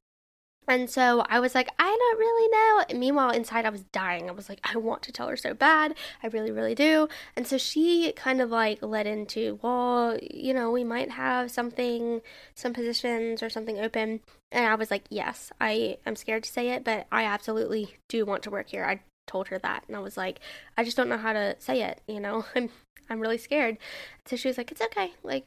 And 0.68 0.90
so 0.90 1.26
I 1.30 1.40
was 1.40 1.56
like, 1.56 1.70
I 1.78 1.86
don't 1.86 2.20
really 2.20 2.50
know. 2.50 2.86
And 2.90 3.00
meanwhile, 3.00 3.30
inside 3.32 3.66
I 3.66 3.70
was 3.70 3.84
dying. 3.92 4.30
I 4.30 4.34
was 4.34 4.50
like, 4.50 4.60
I 4.64 4.78
want 4.78 5.04
to 5.04 5.12
tell 5.12 5.28
her 5.28 5.38
so 5.38 5.54
bad. 5.54 5.96
I 6.24 6.28
really, 6.28 6.52
really 6.52 6.76
do. 6.76 7.08
And 7.36 7.48
so 7.48 7.58
she 7.58 8.12
kind 8.14 8.42
of 8.42 8.50
like 8.50 8.82
led 8.82 9.08
into, 9.08 9.60
well, 9.62 10.18
you 10.22 10.54
know, 10.54 10.72
we 10.72 10.84
might 10.84 11.12
have 11.12 11.52
something, 11.52 12.22
some 12.56 12.74
positions 12.74 13.44
or 13.44 13.50
something 13.50 13.80
open. 13.80 14.22
And 14.52 14.66
I 14.66 14.76
was 14.76 14.92
like, 14.92 15.04
yes, 15.10 15.52
I 15.60 15.98
am 16.06 16.16
scared 16.16 16.44
to 16.44 16.52
say 16.52 16.70
it, 16.70 16.84
but 16.84 17.08
I 17.12 17.24
absolutely 17.24 17.98
do 18.10 18.26
want 18.26 18.44
to 18.44 18.50
work 18.50 18.70
here. 18.70 18.86
I 18.86 19.02
told 19.28 19.48
her 19.50 19.60
that. 19.60 19.84
And 19.88 19.96
I 19.96 20.00
was 20.00 20.18
like, 20.18 20.40
I 20.78 20.84
just 20.84 20.98
don't 20.98 21.10
know 21.10 21.18
how 21.18 21.34
to 21.34 21.56
say 21.60 21.82
it, 21.82 22.02
you 22.08 22.20
know? 22.20 22.46
I'm 22.56 22.70
I'm 23.10 23.20
really 23.20 23.38
scared. 23.38 23.78
So 24.26 24.36
she 24.36 24.48
was 24.48 24.58
like, 24.58 24.72
it's 24.72 24.82
okay. 24.82 25.14
Like 25.24 25.46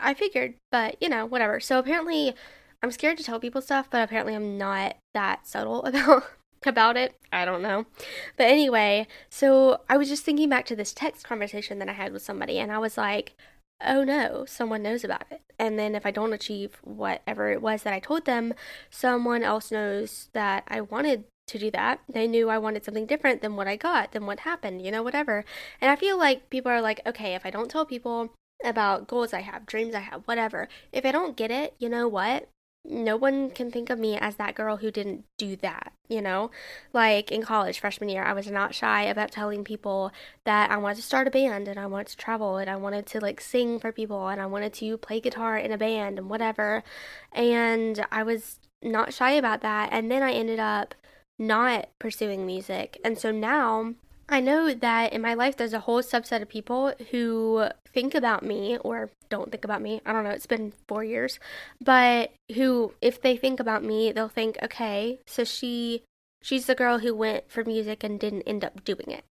I 0.00 0.14
figured, 0.14 0.54
but 0.72 0.96
you 1.00 1.08
know, 1.08 1.26
whatever. 1.26 1.60
So 1.60 1.78
apparently 1.78 2.34
I'm 2.82 2.90
scared 2.90 3.18
to 3.18 3.24
tell 3.24 3.40
people 3.40 3.60
stuff, 3.60 3.88
but 3.90 4.02
apparently 4.02 4.34
I'm 4.34 4.56
not 4.56 4.96
that 5.14 5.46
subtle 5.46 5.82
about 5.84 6.24
about 6.66 6.96
it. 6.96 7.14
I 7.32 7.44
don't 7.44 7.62
know. 7.62 7.86
But 8.36 8.48
anyway, 8.48 9.06
so 9.30 9.80
I 9.88 9.96
was 9.96 10.08
just 10.08 10.24
thinking 10.24 10.48
back 10.48 10.66
to 10.66 10.76
this 10.76 10.92
text 10.92 11.24
conversation 11.24 11.78
that 11.78 11.88
I 11.88 11.92
had 11.92 12.12
with 12.12 12.22
somebody 12.22 12.58
and 12.58 12.70
I 12.70 12.78
was 12.78 12.98
like, 12.98 13.32
"Oh 13.82 14.04
no, 14.04 14.44
someone 14.46 14.82
knows 14.82 15.04
about 15.04 15.24
it." 15.30 15.42
And 15.58 15.78
then 15.78 15.94
if 15.94 16.04
I 16.06 16.10
don't 16.10 16.32
achieve 16.32 16.78
whatever 16.82 17.50
it 17.50 17.62
was 17.62 17.82
that 17.82 17.94
I 17.94 18.00
told 18.00 18.24
them, 18.24 18.54
someone 18.90 19.42
else 19.42 19.70
knows 19.70 20.28
that 20.32 20.64
I 20.68 20.80
wanted 20.82 21.24
to 21.48 21.58
do 21.58 21.70
that. 21.72 22.00
They 22.08 22.26
knew 22.28 22.48
I 22.50 22.58
wanted 22.58 22.84
something 22.84 23.06
different 23.06 23.42
than 23.42 23.56
what 23.56 23.68
I 23.68 23.76
got, 23.76 24.12
than 24.12 24.26
what 24.26 24.40
happened, 24.40 24.82
you 24.82 24.90
know, 24.90 25.02
whatever. 25.02 25.44
And 25.80 25.90
I 25.90 25.96
feel 25.96 26.18
like 26.18 26.50
people 26.50 26.70
are 26.70 26.80
like, 26.82 27.00
"Okay, 27.06 27.34
if 27.34 27.44
I 27.46 27.50
don't 27.50 27.70
tell 27.70 27.86
people 27.86 28.30
about 28.64 29.06
goals 29.08 29.32
I 29.32 29.40
have, 29.40 29.66
dreams 29.66 29.94
I 29.94 30.00
have, 30.00 30.22
whatever. 30.26 30.68
If 30.92 31.04
I 31.06 31.12
don't 31.12 31.36
get 31.36 31.50
it, 31.50 31.74
you 31.78 31.88
know 31.88 32.08
what? 32.08 32.48
No 32.84 33.16
one 33.16 33.50
can 33.50 33.70
think 33.70 33.90
of 33.90 33.98
me 33.98 34.16
as 34.16 34.36
that 34.36 34.54
girl 34.54 34.78
who 34.78 34.90
didn't 34.90 35.24
do 35.36 35.56
that, 35.56 35.92
you 36.08 36.22
know? 36.22 36.50
Like 36.92 37.30
in 37.30 37.42
college, 37.42 37.78
freshman 37.78 38.08
year, 38.08 38.22
I 38.22 38.32
was 38.32 38.50
not 38.50 38.74
shy 38.74 39.02
about 39.02 39.30
telling 39.30 39.64
people 39.64 40.12
that 40.44 40.70
I 40.70 40.76
wanted 40.76 40.96
to 40.96 41.02
start 41.02 41.28
a 41.28 41.30
band 41.30 41.68
and 41.68 41.78
I 41.78 41.86
wanted 41.86 42.08
to 42.08 42.16
travel 42.16 42.56
and 42.56 42.70
I 42.70 42.76
wanted 42.76 43.06
to 43.06 43.20
like 43.20 43.40
sing 43.40 43.78
for 43.78 43.92
people 43.92 44.28
and 44.28 44.40
I 44.40 44.46
wanted 44.46 44.72
to 44.74 44.96
play 44.96 45.20
guitar 45.20 45.58
in 45.58 45.72
a 45.72 45.78
band 45.78 46.18
and 46.18 46.30
whatever. 46.30 46.82
And 47.32 48.04
I 48.10 48.22
was 48.22 48.58
not 48.82 49.12
shy 49.12 49.32
about 49.32 49.60
that. 49.60 49.90
And 49.92 50.10
then 50.10 50.22
I 50.22 50.32
ended 50.32 50.58
up 50.58 50.94
not 51.38 51.88
pursuing 51.98 52.46
music. 52.46 52.98
And 53.04 53.18
so 53.18 53.30
now 53.30 53.94
I 54.32 54.40
know 54.40 54.72
that 54.72 55.12
in 55.12 55.20
my 55.20 55.34
life 55.34 55.56
there's 55.56 55.72
a 55.72 55.80
whole 55.80 56.02
subset 56.02 56.40
of 56.40 56.48
people 56.48 56.94
who 57.10 57.66
think 57.92 58.14
about 58.14 58.44
me 58.44 58.78
or 58.78 59.10
don't 59.28 59.50
think 59.50 59.64
about 59.64 59.82
me. 59.82 60.00
I 60.06 60.12
don't 60.12 60.22
know, 60.22 60.30
it's 60.30 60.46
been 60.46 60.72
four 60.86 61.02
years. 61.02 61.40
But 61.80 62.32
who, 62.54 62.94
if 63.02 63.20
they 63.20 63.36
think 63.36 63.58
about 63.58 63.82
me, 63.82 64.12
they'll 64.12 64.28
think, 64.28 64.56
okay, 64.62 65.18
so 65.26 65.44
she. 65.44 66.04
She's 66.42 66.64
the 66.64 66.74
girl 66.74 67.00
who 67.00 67.14
went 67.14 67.50
for 67.50 67.64
music 67.64 68.02
and 68.02 68.18
didn't 68.18 68.44
end 68.44 68.64
up 68.64 68.82
doing 68.82 69.10
it. 69.10 69.24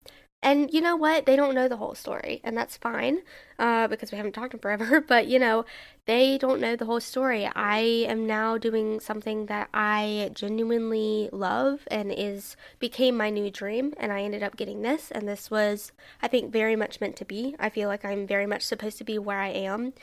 And 0.43 0.71
you 0.71 0.81
know 0.81 0.95
what? 0.95 1.25
They 1.25 1.35
don't 1.35 1.55
know 1.55 1.67
the 1.67 1.77
whole 1.77 1.95
story, 1.95 2.41
and 2.43 2.55
that's 2.55 2.77
fine 2.77 3.19
uh, 3.57 3.87
because 3.87 4.11
we 4.11 4.17
haven't 4.17 4.33
talked 4.33 4.53
in 4.53 4.59
forever. 4.59 5.01
But 5.07 5.27
you 5.27 5.39
know, 5.39 5.65
they 6.05 6.37
don't 6.37 6.61
know 6.61 6.75
the 6.75 6.85
whole 6.85 6.99
story. 6.99 7.49
I 7.55 7.79
am 7.79 8.27
now 8.27 8.57
doing 8.57 8.99
something 8.99 9.47
that 9.47 9.69
I 9.73 10.29
genuinely 10.35 11.29
love 11.31 11.87
and 11.89 12.11
is 12.15 12.55
became 12.77 13.17
my 13.17 13.31
new 13.31 13.49
dream, 13.49 13.93
and 13.97 14.11
I 14.11 14.21
ended 14.21 14.43
up 14.43 14.55
getting 14.55 14.83
this. 14.83 15.09
And 15.11 15.27
this 15.27 15.49
was, 15.49 15.91
I 16.21 16.27
think, 16.27 16.51
very 16.53 16.75
much 16.75 17.01
meant 17.01 17.15
to 17.17 17.25
be. 17.25 17.55
I 17.59 17.69
feel 17.69 17.89
like 17.89 18.05
I'm 18.05 18.27
very 18.27 18.45
much 18.45 18.61
supposed 18.61 18.99
to 18.99 19.03
be 19.03 19.17
where 19.17 19.39
I 19.39 19.49
am 19.49 19.93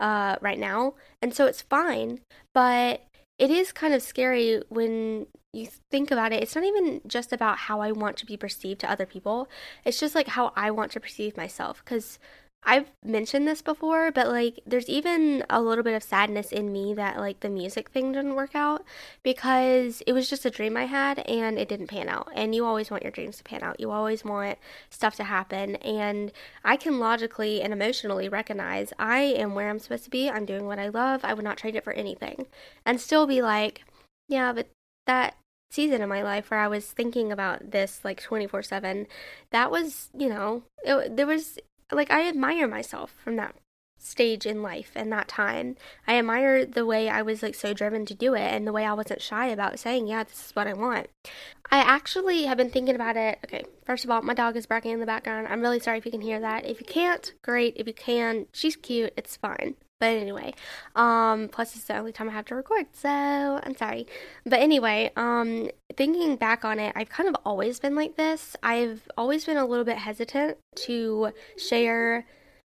uh, 0.00 0.36
right 0.40 0.58
now, 0.58 0.94
and 1.20 1.34
so 1.34 1.46
it's 1.46 1.62
fine. 1.62 2.20
But 2.54 3.04
it 3.38 3.50
is 3.50 3.72
kind 3.72 3.94
of 3.94 4.02
scary 4.02 4.62
when 4.68 5.26
you 5.52 5.66
think 5.90 6.10
about 6.10 6.32
it. 6.32 6.42
It's 6.42 6.54
not 6.54 6.64
even 6.64 7.00
just 7.06 7.32
about 7.32 7.58
how 7.58 7.80
I 7.80 7.92
want 7.92 8.16
to 8.18 8.26
be 8.26 8.36
perceived 8.36 8.80
to 8.80 8.90
other 8.90 9.06
people. 9.06 9.48
It's 9.84 10.00
just 10.00 10.14
like 10.14 10.28
how 10.28 10.52
I 10.56 10.70
want 10.70 10.92
to 10.92 11.00
perceive 11.00 11.36
myself 11.36 11.84
cuz 11.84 12.18
I've 12.64 12.90
mentioned 13.04 13.48
this 13.48 13.60
before, 13.60 14.12
but 14.12 14.28
like 14.28 14.60
there's 14.64 14.88
even 14.88 15.44
a 15.50 15.60
little 15.60 15.82
bit 15.82 15.96
of 15.96 16.02
sadness 16.02 16.52
in 16.52 16.72
me 16.72 16.94
that 16.94 17.18
like 17.18 17.40
the 17.40 17.48
music 17.48 17.90
thing 17.90 18.12
didn't 18.12 18.36
work 18.36 18.54
out 18.54 18.84
because 19.24 20.00
it 20.06 20.12
was 20.12 20.30
just 20.30 20.46
a 20.46 20.50
dream 20.50 20.76
I 20.76 20.86
had 20.86 21.18
and 21.20 21.58
it 21.58 21.68
didn't 21.68 21.88
pan 21.88 22.08
out. 22.08 22.28
And 22.34 22.54
you 22.54 22.64
always 22.64 22.88
want 22.88 23.02
your 23.02 23.10
dreams 23.10 23.38
to 23.38 23.42
pan 23.42 23.64
out. 23.64 23.80
You 23.80 23.90
always 23.90 24.24
want 24.24 24.58
stuff 24.90 25.16
to 25.16 25.24
happen 25.24 25.74
and 25.76 26.30
I 26.64 26.76
can 26.76 27.00
logically 27.00 27.60
and 27.62 27.72
emotionally 27.72 28.28
recognize 28.28 28.92
I 28.96 29.20
am 29.20 29.56
where 29.56 29.68
I'm 29.68 29.80
supposed 29.80 30.04
to 30.04 30.10
be. 30.10 30.30
I'm 30.30 30.46
doing 30.46 30.66
what 30.66 30.78
I 30.78 30.88
love. 30.88 31.24
I 31.24 31.34
would 31.34 31.44
not 31.44 31.56
trade 31.56 31.74
it 31.74 31.84
for 31.84 31.92
anything. 31.92 32.46
And 32.86 33.00
still 33.00 33.26
be 33.26 33.42
like, 33.42 33.84
yeah, 34.28 34.52
but 34.52 34.68
that 35.06 35.34
season 35.72 36.00
in 36.00 36.08
my 36.08 36.22
life 36.22 36.50
where 36.50 36.60
I 36.60 36.68
was 36.68 36.86
thinking 36.86 37.32
about 37.32 37.72
this 37.72 38.00
like 38.04 38.22
24 38.22 38.62
7, 38.62 39.08
that 39.50 39.70
was, 39.72 40.10
you 40.16 40.28
know, 40.28 40.62
it, 40.84 41.16
there 41.16 41.26
was 41.26 41.58
like 41.92 42.10
I 42.10 42.28
admire 42.28 42.68
myself 42.68 43.14
from 43.22 43.36
that 43.36 43.54
stage 44.02 44.46
in 44.46 44.62
life 44.62 44.90
and 44.94 45.12
that 45.12 45.28
time. 45.28 45.76
I 46.06 46.18
admire 46.18 46.66
the 46.66 46.84
way 46.84 47.08
I 47.08 47.22
was 47.22 47.42
like 47.42 47.54
so 47.54 47.72
driven 47.72 48.04
to 48.06 48.14
do 48.14 48.34
it 48.34 48.40
and 48.40 48.66
the 48.66 48.72
way 48.72 48.84
I 48.84 48.92
wasn't 48.92 49.22
shy 49.22 49.46
about 49.46 49.78
saying, 49.78 50.08
yeah, 50.08 50.24
this 50.24 50.46
is 50.46 50.56
what 50.56 50.66
I 50.66 50.74
want. 50.74 51.08
I 51.70 51.78
actually 51.78 52.44
have 52.44 52.58
been 52.58 52.70
thinking 52.70 52.94
about 52.94 53.16
it. 53.16 53.38
Okay, 53.44 53.64
first 53.84 54.04
of 54.04 54.10
all, 54.10 54.22
my 54.22 54.34
dog 54.34 54.56
is 54.56 54.66
barking 54.66 54.92
in 54.92 55.00
the 55.00 55.06
background. 55.06 55.46
I'm 55.48 55.60
really 55.60 55.80
sorry 55.80 55.98
if 55.98 56.04
you 56.04 56.12
can 56.12 56.20
hear 56.20 56.40
that. 56.40 56.66
If 56.66 56.80
you 56.80 56.86
can't, 56.86 57.32
great. 57.42 57.74
If 57.76 57.86
you 57.86 57.94
can, 57.94 58.46
she's 58.52 58.76
cute. 58.76 59.12
It's 59.16 59.36
fine. 59.36 59.76
But 60.02 60.16
anyway, 60.16 60.52
um, 60.96 61.48
plus 61.48 61.76
it's 61.76 61.84
the 61.84 61.96
only 61.96 62.10
time 62.10 62.28
I 62.28 62.32
have 62.32 62.46
to 62.46 62.56
record, 62.56 62.86
so 62.92 63.08
I'm 63.08 63.76
sorry. 63.76 64.04
But 64.44 64.58
anyway, 64.58 65.12
um, 65.14 65.70
thinking 65.96 66.34
back 66.34 66.64
on 66.64 66.80
it, 66.80 66.92
I've 66.96 67.08
kind 67.08 67.28
of 67.28 67.36
always 67.44 67.78
been 67.78 67.94
like 67.94 68.16
this. 68.16 68.56
I've 68.64 69.08
always 69.16 69.44
been 69.44 69.56
a 69.56 69.64
little 69.64 69.84
bit 69.84 69.98
hesitant 69.98 70.58
to 70.86 71.30
share 71.56 72.26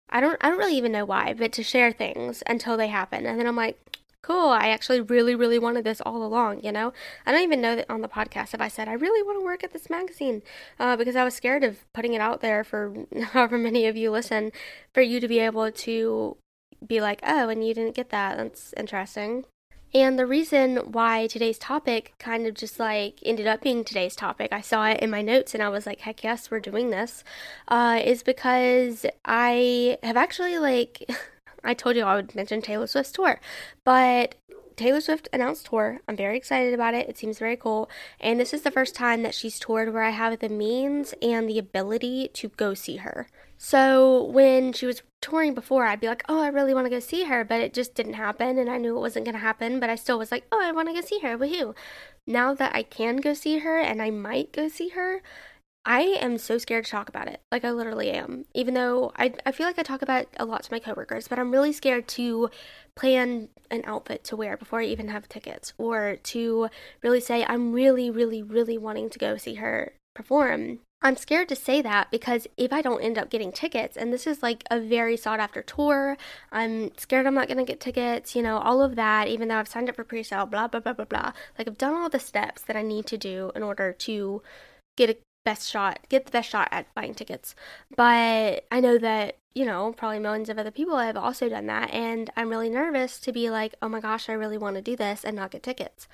I 0.09 0.21
don't 0.21 0.37
I 0.39 0.47
don't 0.47 0.57
really 0.57 0.77
even 0.77 0.93
know 0.93 1.03
why, 1.03 1.33
but 1.33 1.51
to 1.51 1.63
share 1.63 1.91
things 1.91 2.43
until 2.47 2.77
they 2.77 2.87
happen. 2.87 3.25
And 3.25 3.37
then 3.37 3.45
I'm 3.45 3.57
like, 3.57 3.77
cool, 4.21 4.47
I 4.47 4.69
actually 4.69 5.01
really, 5.01 5.35
really 5.35 5.59
wanted 5.59 5.83
this 5.83 5.99
all 5.99 6.23
along, 6.23 6.63
you 6.63 6.71
know? 6.71 6.93
I 7.25 7.33
don't 7.33 7.43
even 7.43 7.59
know 7.59 7.75
that 7.75 7.89
on 7.89 7.99
the 7.99 8.07
podcast 8.07 8.53
if 8.53 8.61
I 8.61 8.69
said 8.69 8.87
I 8.87 8.93
really 8.93 9.21
want 9.21 9.37
to 9.41 9.43
work 9.43 9.65
at 9.65 9.73
this 9.73 9.89
magazine 9.89 10.43
uh, 10.79 10.95
because 10.95 11.17
I 11.17 11.25
was 11.25 11.33
scared 11.33 11.65
of 11.65 11.83
putting 11.93 12.13
it 12.13 12.21
out 12.21 12.39
there 12.39 12.63
for 12.63 12.93
however 13.33 13.57
many 13.57 13.85
of 13.85 13.97
you 13.97 14.11
listen, 14.11 14.53
for 14.93 15.01
you 15.01 15.19
to 15.19 15.27
be 15.27 15.39
able 15.39 15.69
to 15.73 16.37
be 16.85 17.01
like, 17.01 17.19
oh, 17.23 17.49
and 17.49 17.65
you 17.65 17.73
didn't 17.73 17.95
get 17.95 18.09
that. 18.09 18.37
That's 18.37 18.73
interesting. 18.77 19.45
And 19.93 20.19
the 20.19 20.25
reason 20.25 20.77
why 20.91 21.27
today's 21.27 21.57
topic 21.57 22.13
kind 22.19 22.45
of 22.45 22.53
just 22.53 22.79
like 22.79 23.19
ended 23.23 23.47
up 23.47 23.61
being 23.61 23.83
today's 23.83 24.15
topic, 24.15 24.51
I 24.51 24.61
saw 24.61 24.85
it 24.87 24.99
in 24.99 25.09
my 25.09 25.21
notes 25.21 25.53
and 25.53 25.63
I 25.63 25.69
was 25.69 25.85
like, 25.85 26.01
heck 26.01 26.23
yes, 26.23 26.51
we're 26.51 26.59
doing 26.59 26.89
this, 26.89 27.23
uh, 27.69 28.01
is 28.03 28.21
because 28.21 29.05
I 29.23 29.97
have 30.03 30.17
actually 30.17 30.59
like, 30.59 31.09
I 31.63 31.73
told 31.73 31.95
you 31.95 32.03
I 32.03 32.15
would 32.15 32.35
mention 32.35 32.61
Taylor 32.61 32.87
Swift's 32.87 33.13
tour, 33.13 33.39
but 33.85 34.35
Taylor 34.77 35.01
Swift 35.01 35.27
announced 35.33 35.65
tour. 35.65 35.99
I'm 36.07 36.15
very 36.15 36.37
excited 36.37 36.73
about 36.73 36.93
it. 36.93 37.09
It 37.09 37.17
seems 37.17 37.39
very 37.39 37.57
cool. 37.57 37.89
And 38.19 38.39
this 38.39 38.53
is 38.53 38.61
the 38.61 38.71
first 38.71 38.93
time 38.93 39.23
that 39.23 39.33
she's 39.33 39.57
toured 39.57 39.91
where 39.91 40.03
I 40.03 40.11
have 40.11 40.37
the 40.37 40.49
means 40.49 41.15
and 41.19 41.49
the 41.49 41.57
ability 41.57 42.29
to 42.35 42.49
go 42.49 42.75
see 42.75 42.97
her. 42.97 43.27
So 43.57 44.23
when 44.25 44.73
she 44.73 44.85
was 44.85 45.01
touring 45.19 45.55
before, 45.55 45.85
I'd 45.85 45.99
be 45.99 46.07
like, 46.07 46.23
oh, 46.29 46.41
I 46.41 46.49
really 46.49 46.75
want 46.75 46.85
to 46.85 46.91
go 46.91 46.99
see 46.99 47.23
her, 47.23 47.43
but 47.43 47.59
it 47.59 47.73
just 47.73 47.95
didn't 47.95 48.13
happen, 48.13 48.59
and 48.59 48.69
I 48.69 48.77
knew 48.77 48.95
it 48.95 49.01
wasn't 49.01 49.25
going 49.25 49.33
to 49.33 49.41
happen, 49.41 49.79
but 49.79 49.89
I 49.89 49.95
still 49.95 50.19
was 50.19 50.31
like, 50.31 50.45
oh, 50.51 50.61
I 50.61 50.71
want 50.71 50.89
to 50.89 50.93
go 50.93 51.01
see 51.01 51.19
her, 51.21 51.35
woohoo. 51.35 51.75
Now 52.27 52.53
that 52.53 52.75
I 52.75 52.83
can 52.83 53.17
go 53.17 53.33
see 53.33 53.57
her, 53.57 53.79
and 53.79 53.99
I 53.99 54.11
might 54.11 54.53
go 54.53 54.67
see 54.67 54.89
her, 54.89 55.23
I 55.87 56.01
am 56.01 56.37
so 56.37 56.57
scared 56.57 56.85
to 56.85 56.91
talk 56.91 57.07
about 57.07 57.27
it. 57.27 57.39
Like, 57.51 57.63
I 57.63 57.71
literally 57.71 58.11
am. 58.11 58.45
Even 58.53 58.73
though 58.73 59.11
I, 59.15 59.33
I 59.45 59.51
feel 59.51 59.65
like 59.65 59.79
I 59.79 59.83
talk 59.83 60.01
about 60.01 60.23
it 60.23 60.29
a 60.37 60.45
lot 60.45 60.63
to 60.63 60.71
my 60.71 60.79
coworkers, 60.79 61.27
but 61.27 61.39
I'm 61.39 61.51
really 61.51 61.71
scared 61.71 62.07
to 62.09 62.51
plan 62.95 63.47
an 63.71 63.83
outfit 63.85 64.23
to 64.25 64.35
wear 64.35 64.57
before 64.57 64.81
I 64.81 64.85
even 64.85 65.07
have 65.07 65.29
tickets, 65.29 65.73
or 65.77 66.17
to 66.23 66.69
really 67.01 67.21
say, 67.21 67.45
I'm 67.47 67.71
really, 67.71 68.11
really, 68.11 68.43
really 68.43 68.77
wanting 68.77 69.09
to 69.11 69.17
go 69.17 69.37
see 69.37 69.55
her 69.55 69.93
perform 70.13 70.79
I'm 71.01 71.15
scared 71.15 71.47
to 71.49 71.55
say 71.55 71.81
that 71.83 72.09
because 72.09 72.47
if 72.57 72.73
I 72.73 72.81
don't 72.81 73.03
end 73.03 73.19
up 73.19 73.29
getting 73.29 73.51
tickets, 73.51 73.97
and 73.97 74.11
this 74.11 74.25
is 74.25 74.41
like 74.41 74.63
a 74.71 74.79
very 74.79 75.15
sought 75.15 75.39
after 75.39 75.61
tour, 75.61 76.17
I'm 76.51 76.91
scared 76.97 77.27
I'm 77.27 77.35
not 77.35 77.47
going 77.47 77.59
to 77.59 77.63
get 77.63 77.79
tickets, 77.79 78.35
you 78.35 78.41
know, 78.41 78.57
all 78.57 78.81
of 78.81 78.95
that, 78.95 79.27
even 79.27 79.47
though 79.47 79.57
I've 79.57 79.67
signed 79.67 79.89
up 79.89 79.95
for 79.95 80.03
pre 80.03 80.23
sale, 80.23 80.47
blah, 80.47 80.67
blah, 80.67 80.79
blah, 80.79 80.93
blah, 80.93 81.05
blah. 81.05 81.33
Like, 81.57 81.67
I've 81.67 81.77
done 81.77 81.93
all 81.93 82.09
the 82.09 82.19
steps 82.19 82.63
that 82.63 82.75
I 82.75 82.81
need 82.81 83.05
to 83.07 83.17
do 83.17 83.51
in 83.55 83.61
order 83.61 83.93
to 83.93 84.41
get 84.95 85.11
a 85.11 85.17
best 85.49 85.69
shot, 85.69 85.99
get 86.09 86.25
the 86.25 86.31
best 86.31 86.49
shot 86.49 86.67
at 86.71 86.93
buying 86.93 87.13
tickets. 87.13 87.55
But 87.95 88.65
I 88.71 88.79
know 88.79 88.97
that, 88.97 89.37
you 89.55 89.65
know, 89.65 89.93
probably 89.95 90.19
millions 90.19 90.49
of 90.49 90.59
other 90.59 90.71
people 90.71 90.97
have 90.97 91.17
also 91.17 91.49
done 91.49 91.67
that, 91.67 91.91
and 91.93 92.29
I'm 92.35 92.49
really 92.49 92.69
nervous 92.69 93.19
to 93.21 93.31
be 93.31 93.49
like, 93.49 93.75
oh 93.81 93.89
my 93.89 93.99
gosh, 93.99 94.29
I 94.29 94.33
really 94.33 94.57
want 94.57 94.75
to 94.75 94.81
do 94.81 94.95
this 94.95 95.23
and 95.23 95.35
not 95.35 95.51
get 95.51 95.63
tickets 95.63 96.07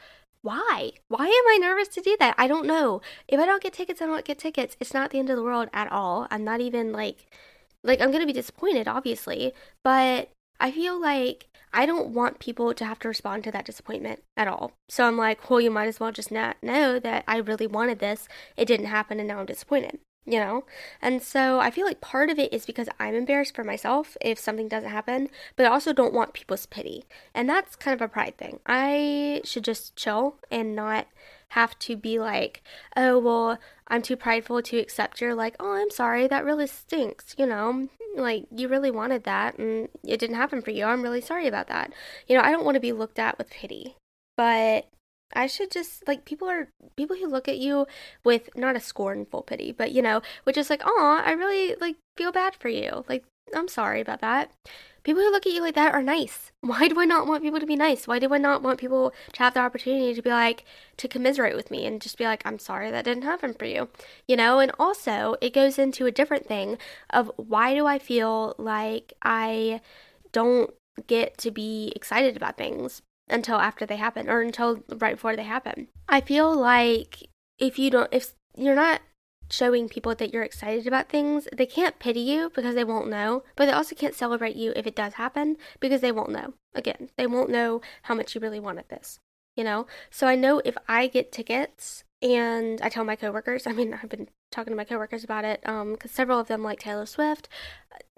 why? 0.44 0.92
Why 1.08 1.26
am 1.26 1.48
I 1.54 1.58
nervous 1.60 1.88
to 1.90 2.02
do 2.02 2.18
that? 2.20 2.36
I 2.38 2.48
don't 2.48 2.68
know. 2.68 3.02
If 3.30 3.40
I 3.40 3.46
don't 3.46 3.64
get 3.64 3.74
tickets, 3.74 4.02
I 4.02 4.06
don't 4.06 4.26
get 4.26 4.38
tickets. 4.38 4.76
It's 4.80 4.94
not 4.94 5.10
the 5.10 5.20
end 5.20 5.30
of 5.30 5.38
the 5.38 5.44
world 5.44 5.70
at 5.74 5.92
all. 5.92 6.28
I'm 6.30 6.44
not 6.44 6.60
even 6.60 6.92
like, 6.92 7.34
like, 7.82 8.02
I'm 8.02 8.12
going 8.12 8.22
to 8.22 8.28
be 8.28 8.34
disappointed, 8.34 8.88
obviously, 8.88 9.54
but 9.84 10.30
I 10.60 10.72
feel 10.72 11.00
like 11.02 11.48
I 11.74 11.86
don't 11.86 12.10
want 12.10 12.40
people 12.40 12.74
to 12.74 12.86
have 12.86 13.00
to 13.00 13.08
respond 13.08 13.44
to 13.44 13.52
that 13.52 13.66
disappointment 13.66 14.24
at 14.38 14.48
all. 14.48 14.74
So 14.88 15.06
I'm 15.06 15.18
like, 15.18 15.50
well, 15.50 15.60
you 15.60 15.72
might 15.72 15.88
as 15.88 16.00
well 16.00 16.12
just 16.12 16.32
not 16.32 16.58
know 16.62 17.00
that 17.00 17.24
I 17.28 17.38
really 17.38 17.68
wanted 17.68 18.00
this. 18.00 18.28
It 18.56 18.66
didn't 18.66 18.86
happen 18.86 19.20
and 19.20 19.28
now 19.28 19.40
I'm 19.40 19.46
disappointed 19.46 20.00
you 20.26 20.40
know? 20.40 20.64
And 21.02 21.22
so 21.22 21.60
I 21.60 21.70
feel 21.70 21.86
like 21.86 22.02
part 22.02 22.30
of 22.30 22.40
it 22.40 22.54
is 22.54 22.66
because 22.66 22.88
I'm 23.00 23.16
embarrassed 23.16 23.56
for 23.56 23.64
myself 23.64 24.16
if 24.22 24.40
something 24.40 24.68
doesn't 24.68 24.90
happen, 24.90 25.30
but 25.56 25.66
I 25.66 25.70
also 25.70 25.94
don't 25.94 26.14
want 26.14 26.34
people's 26.34 26.66
pity. 26.66 27.04
And 27.34 27.50
that's 27.50 27.76
kind 27.76 27.94
of 27.94 28.02
a 28.02 28.08
pride 28.08 28.38
thing. 28.38 28.60
I 28.66 29.42
should 29.44 29.64
just 29.64 29.96
chill 29.96 30.36
and 30.50 30.76
not 30.76 31.08
have 31.54 31.78
to 31.80 31.96
be 31.96 32.20
like, 32.20 32.64
oh, 32.96 33.20
well, 33.20 33.60
I'm 33.88 34.02
too 34.02 34.16
prideful 34.16 34.62
to 34.62 34.78
accept 34.78 35.22
you're 35.22 35.36
like, 35.36 35.56
oh, 35.60 35.74
I'm 35.74 35.92
sorry, 35.92 36.28
that 36.28 36.46
really 36.46 36.68
stinks, 36.68 37.36
you 37.38 37.46
know? 37.46 37.90
Like, 38.16 38.46
you 38.56 38.68
really 38.68 38.92
wanted 38.92 39.24
that 39.24 39.58
and 39.58 39.90
it 40.04 40.20
didn't 40.20 40.36
happen 40.36 40.62
for 40.62 40.72
you. 40.72 40.86
I'm 40.86 41.02
really 41.04 41.22
sorry 41.22 41.48
about 41.48 41.68
that. 41.68 41.94
You 42.28 42.36
know, 42.36 42.44
I 42.44 42.52
don't 42.52 42.66
want 42.66 42.76
to 42.76 42.82
be 42.82 42.92
looked 42.92 43.20
at 43.20 43.38
with 43.38 43.50
pity. 43.50 43.96
But 44.36 44.88
I 45.36 45.48
should 45.48 45.72
just 45.72 46.08
like 46.08 46.26
people 46.26 46.48
are 46.48 46.70
people 46.96 47.16
who 47.16 47.28
look 47.28 47.48
at 47.48 47.58
you 47.58 47.88
with 48.24 48.50
not 48.56 48.76
a 48.76 48.80
scornful 48.80 49.42
pity, 49.44 49.72
but 49.72 49.92
you 49.92 50.02
know, 50.02 50.22
which 50.44 50.58
is 50.58 50.70
like, 50.70 50.82
oh, 50.86 51.22
I 51.24 51.32
really 51.32 51.76
like 51.80 51.96
feel 52.18 52.32
bad 52.32 52.56
for 52.56 52.70
you. 52.70 53.04
Like, 53.10 53.24
I'm 53.56 53.68
sorry 53.68 54.02
about 54.02 54.22
that. 54.22 54.52
People 55.04 55.22
who 55.22 55.32
look 55.32 55.46
at 55.46 55.52
you 55.52 55.62
like 55.62 55.76
that 55.76 55.94
are 55.94 56.02
nice. 56.02 56.52
Why 56.62 56.88
do 56.88 57.00
I 57.00 57.06
not 57.06 57.28
want 57.28 57.44
people 57.44 57.60
to 57.60 57.66
be 57.66 57.76
nice? 57.76 58.08
Why 58.08 58.20
do 58.20 58.34
I 58.34 58.38
not 58.38 58.62
want 58.62 58.80
people 58.80 59.14
to 59.34 59.40
have 59.40 59.54
the 59.54 59.60
opportunity 59.60 60.14
to 60.14 60.22
be 60.22 60.30
like, 60.30 60.64
to 60.98 61.08
commiserate 61.08 61.56
with 61.56 61.70
me 61.70 61.86
and 61.86 62.02
just 62.02 62.18
be 62.18 62.24
like, 62.24 62.42
I'm 62.46 62.60
sorry 62.60 62.90
that 62.90 63.06
didn't 63.06 63.24
happen 63.24 63.54
for 63.54 63.66
you? 63.66 63.90
You 64.28 64.38
know, 64.38 64.60
and 64.60 64.72
also 64.80 65.36
it 65.42 65.54
goes 65.54 65.78
into 65.78 66.06
a 66.06 66.12
different 66.12 66.48
thing 66.48 66.78
of 67.10 67.32
why 67.36 67.74
do 67.74 67.86
I 67.86 68.00
feel 68.00 68.56
like 68.58 69.14
I 69.22 69.82
don't 70.32 70.72
get 71.08 71.38
to 71.40 71.52
be 71.52 71.92
excited 71.96 72.38
about 72.38 72.58
things 72.58 73.02
until 73.30 73.58
after 73.58 73.86
they 73.86 73.98
happen 73.98 74.30
or 74.30 74.42
until 74.42 74.84
right 74.98 75.16
before 75.16 75.36
they 75.36 75.44
happen. 75.44 75.88
I 76.08 76.22
feel 76.22 76.54
like 76.54 77.30
if 77.60 77.80
you 77.80 77.90
don't, 77.90 78.10
if 78.12 78.34
you're 78.56 78.76
not 78.76 79.02
showing 79.50 79.90
people 79.90 80.16
that 80.16 80.34
you're 80.34 80.44
excited 80.44 80.88
about 80.88 81.10
things, 81.10 81.48
they 81.56 81.66
can't 81.66 82.00
pity 82.00 82.22
you 82.22 82.52
because 82.56 82.76
they 82.76 82.84
won't 82.84 83.10
know, 83.10 83.44
but 83.56 83.66
they 83.66 83.72
also 83.72 83.96
can't 83.96 84.16
celebrate 84.16 84.56
you 84.56 84.74
if 84.76 84.88
it 84.88 84.96
does 84.96 85.14
happen 85.14 85.58
because 85.80 86.02
they 86.02 86.12
won't 86.12 86.32
know. 86.32 86.54
Again, 86.74 87.10
they 87.18 87.28
won't 87.28 87.50
know 87.50 87.82
how 88.04 88.16
much 88.16 88.36
you 88.36 88.42
really 88.42 88.60
wanted 88.60 88.90
this, 88.90 89.20
you 89.56 89.64
know? 89.64 89.86
So 90.10 90.28
I 90.28 90.36
know 90.36 90.62
if 90.66 90.78
I 90.88 91.08
get 91.08 91.32
tickets 91.32 92.04
and 92.22 92.82
I 92.82 92.90
tell 92.90 93.04
my 93.04 93.16
coworkers, 93.16 93.68
I 93.68 93.74
mean, 93.74 93.94
I've 93.94 94.10
been 94.10 94.30
talking 94.52 94.72
to 94.72 94.78
my 94.78 94.86
coworkers 94.86 95.24
about 95.24 95.46
it 95.46 95.68
um 95.68 95.96
cuz 95.96 96.12
several 96.12 96.40
of 96.40 96.48
them 96.48 96.64
like 96.64 96.80
Taylor 96.80 97.06
Swift. 97.06 97.50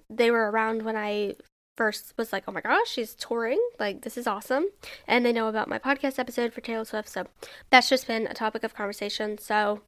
They 0.09 0.29
were 0.29 0.51
around 0.51 0.83
when 0.83 0.95
I 0.95 1.35
first 1.75 2.13
was 2.17 2.31
like, 2.31 2.43
oh 2.47 2.51
my 2.51 2.61
gosh, 2.61 2.89
she's 2.89 3.13
touring. 3.13 3.59
Like, 3.79 4.01
this 4.01 4.17
is 4.17 4.27
awesome. 4.27 4.67
And 5.07 5.25
they 5.25 5.33
know 5.33 5.47
about 5.47 5.67
my 5.67 5.79
podcast 5.79 6.19
episode 6.19 6.53
for 6.53 6.61
Taylor 6.61 6.85
Swift. 6.85 7.09
So 7.09 7.27
that's 7.69 7.89
just 7.89 8.07
been 8.07 8.27
a 8.27 8.33
topic 8.33 8.63
of 8.63 8.75
conversation. 8.75 9.37
So 9.37 9.81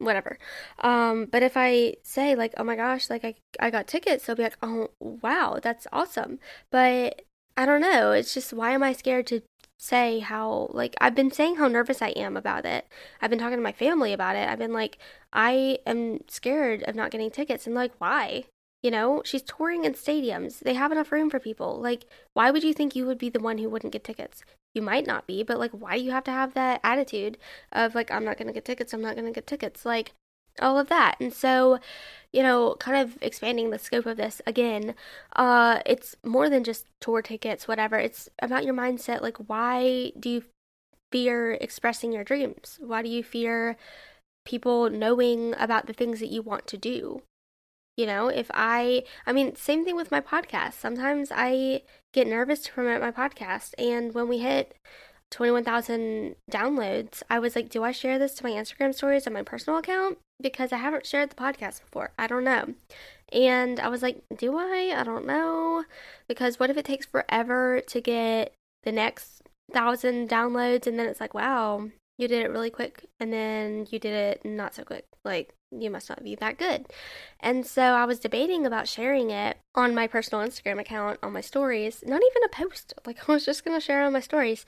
whatever. 0.00 0.38
Um, 0.80 1.26
but 1.30 1.42
if 1.42 1.56
I 1.56 1.94
say 2.02 2.34
like, 2.34 2.54
oh 2.56 2.64
my 2.64 2.76
gosh, 2.76 3.10
like 3.10 3.24
I, 3.24 3.34
I 3.60 3.70
got 3.70 3.86
tickets, 3.86 4.26
they'll 4.26 4.36
be 4.36 4.42
like, 4.42 4.58
oh 4.62 4.90
wow, 4.98 5.58
that's 5.62 5.86
awesome. 5.92 6.38
But 6.70 7.22
I 7.56 7.66
don't 7.66 7.82
know. 7.82 8.12
It's 8.12 8.34
just 8.34 8.52
why 8.52 8.72
am 8.72 8.82
I 8.82 8.92
scared 8.92 9.26
to 9.28 9.42
say 9.78 10.18
how 10.18 10.68
like 10.72 10.94
I've 11.00 11.14
been 11.14 11.30
saying 11.30 11.56
how 11.56 11.68
nervous 11.68 12.02
I 12.02 12.08
am 12.10 12.36
about 12.36 12.66
it. 12.66 12.86
I've 13.20 13.30
been 13.30 13.38
talking 13.38 13.58
to 13.58 13.62
my 13.62 13.72
family 13.72 14.12
about 14.12 14.36
it. 14.36 14.48
I've 14.48 14.58
been 14.58 14.72
like, 14.72 14.98
I 15.32 15.78
am 15.86 16.20
scared 16.28 16.82
of 16.84 16.94
not 16.94 17.10
getting 17.10 17.30
tickets 17.30 17.66
and 17.66 17.74
like 17.74 17.92
why? 17.98 18.44
You 18.82 18.90
know, 18.90 19.22
she's 19.24 19.42
touring 19.42 19.84
in 19.84 19.92
stadiums. 19.92 20.60
They 20.60 20.74
have 20.74 20.90
enough 20.90 21.12
room 21.12 21.28
for 21.28 21.38
people. 21.38 21.78
Like, 21.78 22.06
why 22.32 22.50
would 22.50 22.64
you 22.64 22.72
think 22.72 22.96
you 22.96 23.04
would 23.06 23.18
be 23.18 23.28
the 23.28 23.40
one 23.40 23.58
who 23.58 23.68
wouldn't 23.68 23.92
get 23.92 24.04
tickets? 24.04 24.42
You 24.74 24.82
might 24.82 25.06
not 25.06 25.26
be, 25.26 25.42
but 25.42 25.58
like, 25.58 25.72
why 25.72 25.98
do 25.98 26.04
you 26.04 26.12
have 26.12 26.24
to 26.24 26.30
have 26.30 26.54
that 26.54 26.80
attitude 26.84 27.38
of 27.72 27.94
like, 27.94 28.10
I'm 28.10 28.24
not 28.24 28.38
going 28.38 28.46
to 28.46 28.52
get 28.52 28.64
tickets, 28.64 28.92
I'm 28.92 29.02
not 29.02 29.14
going 29.14 29.26
to 29.26 29.32
get 29.32 29.46
tickets? 29.46 29.84
Like, 29.84 30.12
all 30.60 30.78
of 30.78 30.88
that. 30.88 31.16
And 31.20 31.32
so, 31.32 31.78
you 32.32 32.42
know, 32.42 32.76
kind 32.78 32.96
of 32.96 33.18
expanding 33.22 33.70
the 33.70 33.78
scope 33.78 34.06
of 34.06 34.16
this 34.16 34.40
again, 34.46 34.94
uh, 35.36 35.80
it's 35.86 36.16
more 36.24 36.48
than 36.50 36.64
just 36.64 36.86
tour 37.00 37.22
tickets, 37.22 37.68
whatever. 37.68 37.98
It's 37.98 38.28
about 38.40 38.64
your 38.64 38.74
mindset. 38.74 39.22
Like, 39.22 39.38
why 39.48 40.12
do 40.18 40.28
you 40.30 40.44
fear 41.12 41.52
expressing 41.60 42.12
your 42.12 42.24
dreams? 42.24 42.78
Why 42.80 43.02
do 43.02 43.08
you 43.08 43.22
fear 43.22 43.76
people 44.44 44.90
knowing 44.90 45.54
about 45.58 45.86
the 45.86 45.92
things 45.92 46.20
that 46.20 46.30
you 46.30 46.42
want 46.42 46.66
to 46.68 46.76
do? 46.76 47.22
You 47.96 48.06
know, 48.06 48.28
if 48.28 48.50
I, 48.54 49.04
I 49.26 49.32
mean, 49.32 49.56
same 49.56 49.84
thing 49.84 49.96
with 49.96 50.10
my 50.10 50.20
podcast. 50.20 50.74
Sometimes 50.74 51.30
I 51.34 51.82
get 52.12 52.26
nervous 52.26 52.60
to 52.62 52.72
promote 52.72 53.00
my 53.00 53.10
podcast. 53.10 53.74
And 53.78 54.14
when 54.14 54.28
we 54.28 54.38
hit 54.38 54.74
21,000 55.30 56.34
downloads, 56.50 57.22
I 57.30 57.38
was 57.38 57.54
like, 57.54 57.68
do 57.68 57.84
I 57.84 57.92
share 57.92 58.18
this 58.18 58.34
to 58.34 58.44
my 58.44 58.50
Instagram 58.50 58.94
stories 58.94 59.26
on 59.26 59.32
my 59.32 59.42
personal 59.42 59.78
account? 59.78 60.18
Because 60.42 60.72
I 60.72 60.78
haven't 60.78 61.06
shared 61.06 61.30
the 61.30 61.36
podcast 61.36 61.80
before. 61.80 62.12
I 62.18 62.26
don't 62.26 62.44
know. 62.44 62.74
And 63.32 63.78
I 63.78 63.88
was 63.88 64.02
like, 64.02 64.22
do 64.36 64.56
I? 64.56 64.94
I 64.96 65.04
don't 65.04 65.26
know. 65.26 65.84
Because 66.28 66.58
what 66.58 66.70
if 66.70 66.76
it 66.76 66.84
takes 66.84 67.06
forever 67.06 67.80
to 67.86 68.00
get 68.00 68.52
the 68.82 68.92
next 68.92 69.42
thousand 69.72 70.28
downloads 70.28 70.86
and 70.86 70.98
then 70.98 71.06
it's 71.06 71.20
like, 71.20 71.34
wow, 71.34 71.88
you 72.18 72.26
did 72.26 72.42
it 72.42 72.50
really 72.50 72.70
quick 72.70 73.06
and 73.20 73.32
then 73.32 73.86
you 73.90 73.98
did 73.98 74.12
it 74.12 74.44
not 74.44 74.74
so 74.74 74.82
quick. 74.82 75.06
Like, 75.24 75.54
you 75.70 75.90
must 75.90 76.08
not 76.08 76.22
be 76.22 76.34
that 76.36 76.58
good. 76.58 76.86
And 77.40 77.66
so 77.66 77.82
I 77.82 78.04
was 78.04 78.18
debating 78.18 78.66
about 78.66 78.88
sharing 78.88 79.30
it 79.30 79.58
on 79.74 79.94
my 79.94 80.06
personal 80.06 80.46
Instagram 80.46 80.80
account 80.80 81.18
on 81.22 81.32
my 81.32 81.40
stories, 81.40 82.02
not 82.06 82.20
even 82.22 82.44
a 82.44 82.48
post. 82.48 82.94
Like, 83.06 83.28
I 83.28 83.32
was 83.32 83.44
just 83.44 83.64
going 83.64 83.76
to 83.76 83.84
share 83.84 84.04
on 84.04 84.12
my 84.12 84.20
stories. 84.20 84.64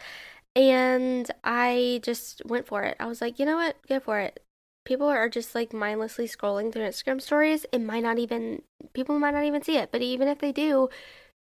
And 0.56 1.30
I 1.44 2.00
just 2.02 2.42
went 2.44 2.66
for 2.66 2.82
it. 2.82 2.96
I 2.98 3.06
was 3.06 3.20
like, 3.20 3.38
you 3.38 3.46
know 3.46 3.56
what? 3.56 3.76
Go 3.88 4.00
for 4.00 4.18
it. 4.18 4.42
People 4.84 5.06
are 5.06 5.28
just 5.28 5.54
like 5.54 5.72
mindlessly 5.72 6.26
scrolling 6.26 6.72
through 6.72 6.88
Instagram 6.88 7.20
stories. 7.20 7.64
It 7.72 7.80
might 7.80 8.02
not 8.02 8.18
even, 8.18 8.62
people 8.94 9.18
might 9.18 9.34
not 9.34 9.44
even 9.44 9.62
see 9.62 9.76
it. 9.76 9.92
But 9.92 10.02
even 10.02 10.28
if 10.28 10.38
they 10.38 10.50
do, 10.50 10.88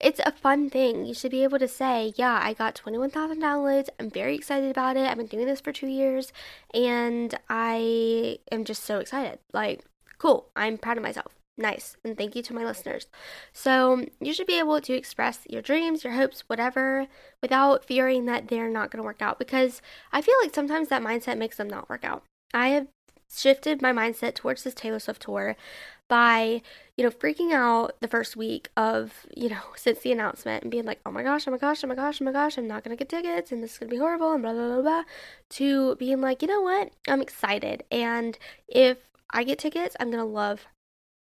it's 0.00 0.20
a 0.24 0.32
fun 0.32 0.70
thing. 0.70 1.04
You 1.04 1.14
should 1.14 1.30
be 1.30 1.44
able 1.44 1.58
to 1.58 1.68
say, 1.68 2.12
yeah, 2.16 2.40
I 2.42 2.54
got 2.54 2.74
21,000 2.74 3.40
downloads. 3.40 3.88
I'm 3.98 4.10
very 4.10 4.34
excited 4.34 4.70
about 4.70 4.96
it. 4.96 5.06
I've 5.06 5.18
been 5.18 5.26
doing 5.26 5.46
this 5.46 5.60
for 5.60 5.72
two 5.72 5.88
years 5.88 6.32
and 6.72 7.34
I 7.48 8.38
am 8.50 8.64
just 8.64 8.84
so 8.84 8.98
excited. 8.98 9.38
Like, 9.52 9.84
cool. 10.18 10.48
I'm 10.56 10.78
proud 10.78 10.96
of 10.96 11.02
myself. 11.02 11.34
Nice. 11.58 11.96
And 12.02 12.16
thank 12.16 12.34
you 12.34 12.42
to 12.42 12.54
my 12.54 12.64
listeners. 12.64 13.06
So, 13.52 14.06
you 14.18 14.32
should 14.32 14.46
be 14.46 14.58
able 14.58 14.80
to 14.80 14.94
express 14.94 15.40
your 15.46 15.60
dreams, 15.60 16.02
your 16.04 16.14
hopes, 16.14 16.44
whatever, 16.46 17.06
without 17.42 17.84
fearing 17.84 18.24
that 18.24 18.48
they're 18.48 18.70
not 18.70 18.90
going 18.90 19.02
to 19.02 19.06
work 19.06 19.20
out 19.20 19.38
because 19.38 19.82
I 20.10 20.22
feel 20.22 20.34
like 20.42 20.54
sometimes 20.54 20.88
that 20.88 21.02
mindset 21.02 21.36
makes 21.36 21.58
them 21.58 21.68
not 21.68 21.90
work 21.90 22.04
out. 22.04 22.22
I 22.54 22.68
have 22.68 22.86
shifted 23.32 23.82
my 23.82 23.92
mindset 23.92 24.34
towards 24.34 24.62
this 24.64 24.74
Taylor 24.74 24.98
Swift 24.98 25.22
tour 25.22 25.56
by, 26.10 26.60
you 26.98 27.04
know, 27.04 27.10
freaking 27.10 27.52
out 27.52 27.98
the 28.00 28.08
first 28.08 28.36
week 28.36 28.68
of, 28.76 29.26
you 29.34 29.48
know, 29.48 29.62
since 29.76 30.00
the 30.00 30.12
announcement 30.12 30.62
and 30.62 30.70
being 30.70 30.84
like, 30.84 31.00
oh 31.06 31.10
my 31.10 31.22
gosh, 31.22 31.48
oh 31.48 31.50
my 31.50 31.56
gosh, 31.56 31.82
oh 31.82 31.86
my 31.86 31.94
gosh, 31.94 32.20
oh 32.20 32.24
my 32.26 32.32
gosh, 32.32 32.58
I'm 32.58 32.66
not 32.66 32.84
to 32.84 32.96
get 32.96 33.08
tickets 33.08 33.50
and 33.50 33.62
this 33.62 33.74
is 33.74 33.78
to 33.78 33.86
be 33.86 33.96
horrible 33.96 34.32
and 34.32 34.42
blah, 34.42 34.52
blah, 34.52 34.68
blah, 34.68 34.82
blah, 34.82 35.02
to 35.50 35.96
being 35.96 36.20
like, 36.20 36.42
you 36.42 36.48
know 36.48 36.60
what, 36.60 36.90
I'm 37.08 37.22
excited. 37.22 37.84
And 37.90 38.36
if 38.68 38.98
I 39.30 39.44
get 39.44 39.58
tickets, 39.58 39.96
I'm 39.98 40.10
to 40.10 40.24
love 40.24 40.66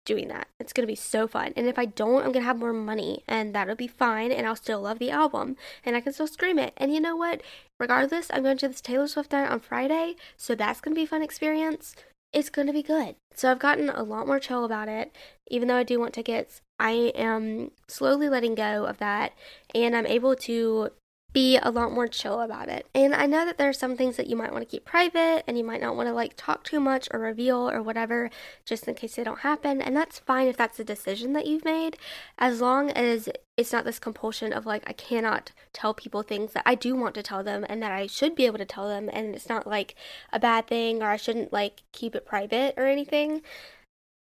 doing 0.05 0.29
that. 0.29 0.49
It's 0.61 0.73
going 0.73 0.83
to 0.83 0.91
be 0.91 0.97
so 0.97 1.27
fun. 1.27 1.53
And 1.57 1.67
if 1.67 1.79
I 1.79 1.87
don't, 1.87 2.19
I'm 2.19 2.33
going 2.33 2.43
to 2.43 2.49
have 2.49 2.59
more 2.59 2.73
money 2.73 3.23
and 3.27 3.55
that'll 3.55 3.77
be 3.77 3.87
fine 3.87 4.33
and 4.33 4.47
I'll 4.47 4.57
still 4.57 4.81
love 4.81 4.99
the 4.99 5.11
album 5.11 5.57
and 5.85 5.97
I 5.97 6.01
can 6.01 6.13
still 6.13 6.27
scream 6.27 6.59
it. 6.59 6.75
And 6.77 6.93
you 6.93 7.01
know 7.01 7.17
what? 7.17 7.41
Regardless, 7.79 8.29
I'm 8.31 8.43
going 8.43 8.59
to 8.59 8.69
this 8.69 8.81
Taylor 8.81 9.09
Swift 9.09 9.33
night 9.33 9.51
on 9.51 9.61
Friday, 9.61 10.17
so 10.37 10.55
that's 10.55 10.81
going 10.81 10.95
to 10.95 10.99
be 10.99 11.05
a 11.05 11.09
fun 11.09 11.23
experience. 11.23 11.95
It's 12.35 12.51
going 12.51 12.67
to 12.67 12.73
be 12.73 12.83
good. 12.83 13.15
So 13.35 13.51
I've 13.51 13.61
gotten 13.61 13.89
a 13.89 14.03
lot 14.03 14.27
more 14.27 14.41
chill 14.41 14.65
about 14.65 14.89
it. 14.89 15.15
Even 15.47 15.69
though 15.69 15.77
I 15.77 15.85
do 15.85 16.01
want 16.01 16.13
tickets, 16.13 16.63
I 16.81 17.13
am 17.15 17.71
slowly 17.87 18.29
letting 18.29 18.57
go 18.57 18.87
of 18.87 18.99
that 18.99 19.33
and 19.73 19.95
I'm 19.95 20.07
able 20.07 20.35
to 20.37 20.91
be 21.35 21.59
a 21.59 21.71
lot 21.71 21.93
more 21.93 22.07
chill 22.07 22.41
about 22.41 22.69
it. 22.69 22.87
And 22.95 23.13
I 23.13 23.27
know 23.27 23.45
that 23.45 23.59
there 23.59 23.69
are 23.69 23.75
some 23.75 23.97
things 23.97 24.17
that 24.17 24.29
you 24.29 24.37
might 24.37 24.53
want 24.53 24.63
to 24.63 24.71
keep 24.71 24.85
private 24.85 25.43
and 25.47 25.59
you 25.59 25.65
might 25.65 25.81
not 25.81 25.97
want 25.97 26.09
to 26.09 26.15
like 26.15 26.35
talk 26.37 26.63
too 26.63 26.79
much 26.79 27.09
or 27.11 27.19
reveal 27.19 27.69
or 27.69 27.83
whatever 27.83 28.31
just 28.65 28.87
in 28.87 28.95
case 28.95 29.17
they 29.17 29.25
don't 29.25 29.41
happen. 29.41 29.83
And 29.83 29.97
that's 29.97 30.21
fine 30.21 30.47
if 30.47 30.57
that's 30.57 30.79
a 30.79 30.85
decision 30.85 31.33
that 31.33 31.47
you've 31.47 31.65
made, 31.65 31.99
as 32.39 32.61
long 32.61 32.91
as 32.93 33.29
it's 33.57 33.73
not 33.73 33.85
this 33.85 33.99
compulsion 33.99 34.53
of 34.53 34.65
like, 34.65 34.85
I 34.87 34.93
cannot 34.93 35.51
tell 35.73 35.93
people 35.93 36.23
things 36.23 36.53
that 36.53 36.63
I 36.65 36.77
do 36.77 36.95
want 36.95 37.17
to 37.17 37.23
tell 37.23 37.43
them 37.43 37.67
and 37.69 37.83
that 37.83 37.91
I 37.91 38.07
should 38.07 38.37
be 38.37 38.47
able 38.47 38.59
to 38.59 38.65
tell 38.65 38.87
them. 38.87 39.11
And 39.13 39.35
it's 39.35 39.49
not 39.49 39.67
like 39.67 39.97
a 40.33 40.39
bad 40.39 40.69
thing 40.69 41.03
or 41.03 41.09
I 41.09 41.17
shouldn't 41.17 41.53
like 41.53 41.83
keep 41.91 42.15
it 42.15 42.25
private 42.25 42.75
or 42.77 42.87
anything. 42.87 43.43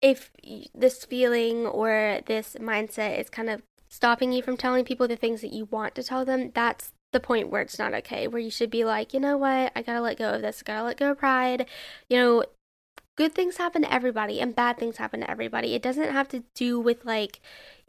If 0.02 0.32
this 0.74 1.06
feeling 1.06 1.68
or 1.68 2.22
this 2.26 2.56
mindset 2.60 3.20
is 3.20 3.30
kind 3.30 3.52
of 3.52 3.62
stopping 3.88 4.34
you 4.34 4.42
from 4.42 4.58
telling 4.58 4.84
people 4.84 5.08
the 5.08 5.16
things 5.16 5.42
that 5.42 5.54
you 5.54 5.66
want 5.66 5.96
to 5.96 6.04
tell 6.04 6.26
them, 6.26 6.52
that's 6.54 6.92
the 7.16 7.20
point 7.22 7.50
where 7.50 7.62
it's 7.62 7.80
not 7.80 7.94
okay, 7.94 8.28
where 8.28 8.42
you 8.42 8.52
should 8.52 8.70
be 8.70 8.84
like, 8.84 9.14
you 9.14 9.22
know 9.22 9.38
what, 9.38 9.72
I 9.74 9.82
gotta 9.82 10.02
let 10.02 10.18
go 10.18 10.34
of 10.34 10.42
this, 10.42 10.62
I 10.62 10.68
gotta 10.68 10.84
let 10.84 10.98
go 10.98 11.12
of 11.12 11.18
pride. 11.18 11.66
You 12.10 12.18
know, 12.18 12.44
good 13.16 13.34
things 13.34 13.56
happen 13.56 13.84
to 13.84 13.94
everybody 13.94 14.42
and 14.42 14.54
bad 14.54 14.78
things 14.78 14.98
happen 14.98 15.22
to 15.22 15.32
everybody. 15.32 15.74
It 15.74 15.82
doesn't 15.82 16.12
have 16.12 16.28
to 16.30 16.44
do 16.54 16.78
with 16.78 17.06
like 17.06 17.40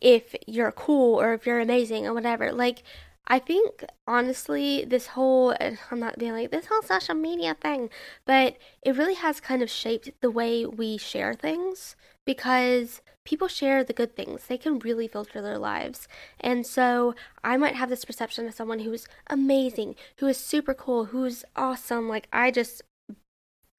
if 0.01 0.37
you're 0.47 0.71
cool 0.71 1.21
or 1.21 1.35
if 1.35 1.45
you're 1.45 1.59
amazing 1.59 2.07
or 2.07 2.15
whatever. 2.15 2.53
Like, 2.53 2.85
I 3.27 3.41
think 3.41 3.85
honestly, 4.07 4.85
this 4.85 5.09
whole 5.09 5.57
I'm 5.91 5.99
not 5.99 6.19
being 6.19 6.33
like 6.33 6.53
this 6.53 6.67
whole 6.67 6.83
social 6.83 7.17
media 7.17 7.57
thing, 7.61 7.91
but 8.25 8.57
it 8.83 8.97
really 8.97 9.15
has 9.15 9.41
kind 9.41 9.61
of 9.63 9.71
shaped 9.71 10.11
the 10.21 10.31
way 10.31 10.65
we 10.65 10.99
share 10.99 11.35
things 11.35 11.97
because 12.25 13.03
people 13.27 13.49
share 13.49 13.85
the 13.85 13.93
good 13.93 14.17
things. 14.17 14.47
They 14.47 14.57
can 14.57 14.79
really 14.79 15.09
filter 15.09 15.43
their 15.43 15.59
lives. 15.59 16.09
And 16.41 16.67
so 16.67 17.15
I 17.45 17.59
might 17.59 17.75
have 17.75 17.91
this 17.91 18.05
perception 18.05 18.47
of 18.47 18.55
someone 18.55 18.79
who's 18.79 19.07
amazing, 19.29 19.97
who 20.19 20.27
is 20.27 20.39
super 20.39 20.73
cool, 20.73 21.07
who's 21.07 21.45
awesome. 21.55 22.09
Like, 22.09 22.29
I 22.33 22.51
just 22.51 22.83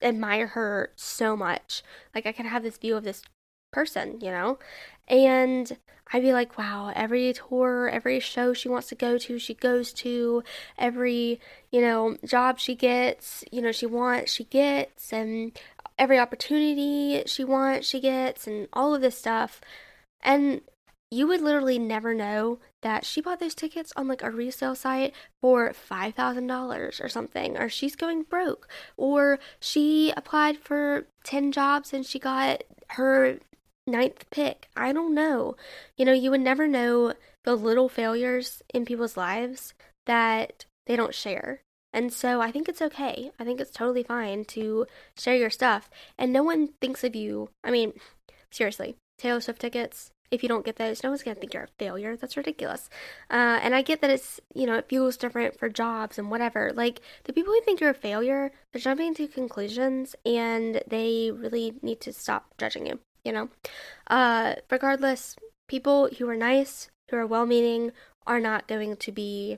admire 0.02 0.48
her 0.48 0.92
so 0.96 1.36
much. 1.36 1.82
Like, 2.14 2.28
I 2.28 2.32
can 2.32 2.46
have 2.46 2.62
this 2.62 2.78
view 2.78 2.96
of 2.96 3.04
this 3.04 3.24
person, 3.72 4.20
you 4.22 4.30
know? 4.30 4.60
And 5.08 5.78
I'd 6.14 6.22
be 6.22 6.34
like, 6.34 6.58
wow, 6.58 6.92
every 6.96 7.34
tour, 7.34 7.90
every 7.90 8.20
show 8.20 8.54
she 8.54 8.70
wants 8.70 8.88
to 8.90 8.96
go 8.96 9.18
to, 9.18 9.40
she 9.40 9.54
goes 9.54 9.92
to, 9.94 10.44
every, 10.78 11.40
you 11.72 11.82
know, 11.82 12.18
job 12.26 12.60
she 12.60 12.76
gets, 12.76 13.44
you 13.52 13.62
know, 13.62 13.74
she 13.74 13.86
wants, 13.86 14.32
she 14.32 14.46
gets, 14.46 15.12
and 15.12 15.58
every 15.98 16.20
opportunity 16.20 17.24
she 17.26 17.44
wants, 17.44 17.88
she 17.88 18.00
gets, 18.00 18.48
and 18.48 18.68
all 18.74 18.94
of 18.94 19.02
this 19.02 19.18
stuff. 19.18 19.62
And 20.22 20.62
you 21.10 21.28
would 21.28 21.42
literally 21.42 21.80
never 21.80 22.14
know 22.14 22.60
that 22.82 23.06
she 23.06 23.22
bought 23.22 23.40
those 23.40 23.56
tickets 23.56 23.94
on 23.96 24.08
like 24.08 24.22
a 24.22 24.32
resale 24.32 24.76
site 24.76 25.14
for 25.42 25.72
$5,000 25.72 27.04
or 27.04 27.10
something, 27.10 27.58
or 27.58 27.70
she's 27.70 27.96
going 27.96 28.24
broke, 28.24 28.68
or 28.98 29.40
she 29.60 30.12
applied 30.18 30.58
for 30.58 31.08
10 31.24 31.52
jobs 31.52 31.94
and 31.94 32.06
she 32.06 32.20
got 32.20 32.64
her 32.92 33.40
ninth 33.86 34.26
pick. 34.32 34.68
I 34.76 34.92
don't 34.92 35.16
know. 35.16 35.56
You 35.96 36.06
know, 36.06 36.14
you 36.14 36.30
would 36.32 36.42
never 36.42 36.68
know 36.68 37.14
the 37.46 37.56
little 37.56 37.88
failures 37.88 38.62
in 38.74 38.86
people's 38.86 39.16
lives 39.16 39.74
that 40.06 40.66
they 40.86 40.98
don't 40.98 41.16
share. 41.16 41.62
And 41.94 42.12
so 42.12 42.42
I 42.42 42.52
think 42.52 42.68
it's 42.68 42.82
okay. 42.82 43.32
I 43.40 43.44
think 43.44 43.60
it's 43.60 43.72
totally 43.72 44.04
fine 44.04 44.46
to 44.46 44.86
share 45.18 45.36
your 45.36 45.50
stuff. 45.50 45.90
And 46.18 46.32
no 46.34 46.44
one 46.44 46.70
thinks 46.82 47.04
of 47.04 47.16
you. 47.16 47.50
I 47.64 47.72
mean, 47.72 47.94
seriously, 48.52 48.96
Taylor 49.18 49.42
Swift 49.42 49.62
tickets, 49.62 50.12
if 50.30 50.44
you 50.44 50.50
don't 50.50 50.66
get 50.66 50.76
those, 50.76 51.02
no 51.04 51.10
one's 51.10 51.24
going 51.24 51.36
to 51.36 51.40
think 51.40 51.54
you're 51.54 51.64
a 51.64 51.80
failure. 51.80 52.18
That's 52.18 52.38
ridiculous. 52.38 52.90
Uh, 53.30 53.60
and 53.64 53.74
I 53.74 53.82
get 53.82 54.02
that 54.02 54.10
it's, 54.10 54.40
you 54.54 54.66
know, 54.66 54.76
it 54.76 54.90
feels 54.90 55.18
different 55.18 55.58
for 55.58 55.70
jobs 55.70 56.20
and 56.20 56.30
whatever. 56.30 56.72
Like, 56.76 57.00
the 57.24 57.34
people 57.34 57.54
who 57.54 57.62
think 57.62 57.80
you're 57.80 57.92
a 57.92 57.96
failure, 57.96 58.52
they're 58.72 58.82
jumping 58.82 59.14
to 59.16 59.28
conclusions 59.28 60.16
and 60.26 60.82
they 60.86 61.32
really 61.34 61.76
need 61.82 62.02
to 62.02 62.14
stop 62.14 62.54
judging 62.58 62.86
you, 62.86 63.00
you 63.24 63.32
know? 63.32 63.50
Uh, 64.08 64.56
regardless, 64.70 65.36
people 65.70 66.10
who 66.18 66.28
are 66.30 66.36
nice, 66.36 66.90
who 67.10 67.18
are 67.18 67.26
well 67.26 67.46
meaning, 67.46 67.94
are 68.26 68.42
not 68.42 68.68
going 68.68 68.98
to 68.98 69.12
be 69.14 69.58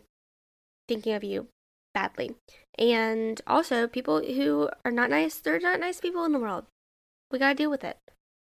thinking 0.88 1.14
of 1.14 1.24
you 1.24 1.48
badly. 1.94 2.36
And 2.78 3.42
also, 3.46 3.88
people 3.88 4.22
who 4.24 4.70
are 4.86 4.92
not 4.92 5.10
nice, 5.10 5.36
they're 5.40 5.60
not 5.60 5.80
nice 5.80 6.00
people 6.00 6.24
in 6.26 6.32
the 6.32 6.40
world. 6.40 6.66
We 7.32 7.40
gotta 7.40 7.56
deal 7.56 7.70
with 7.70 7.84
it. 7.84 7.98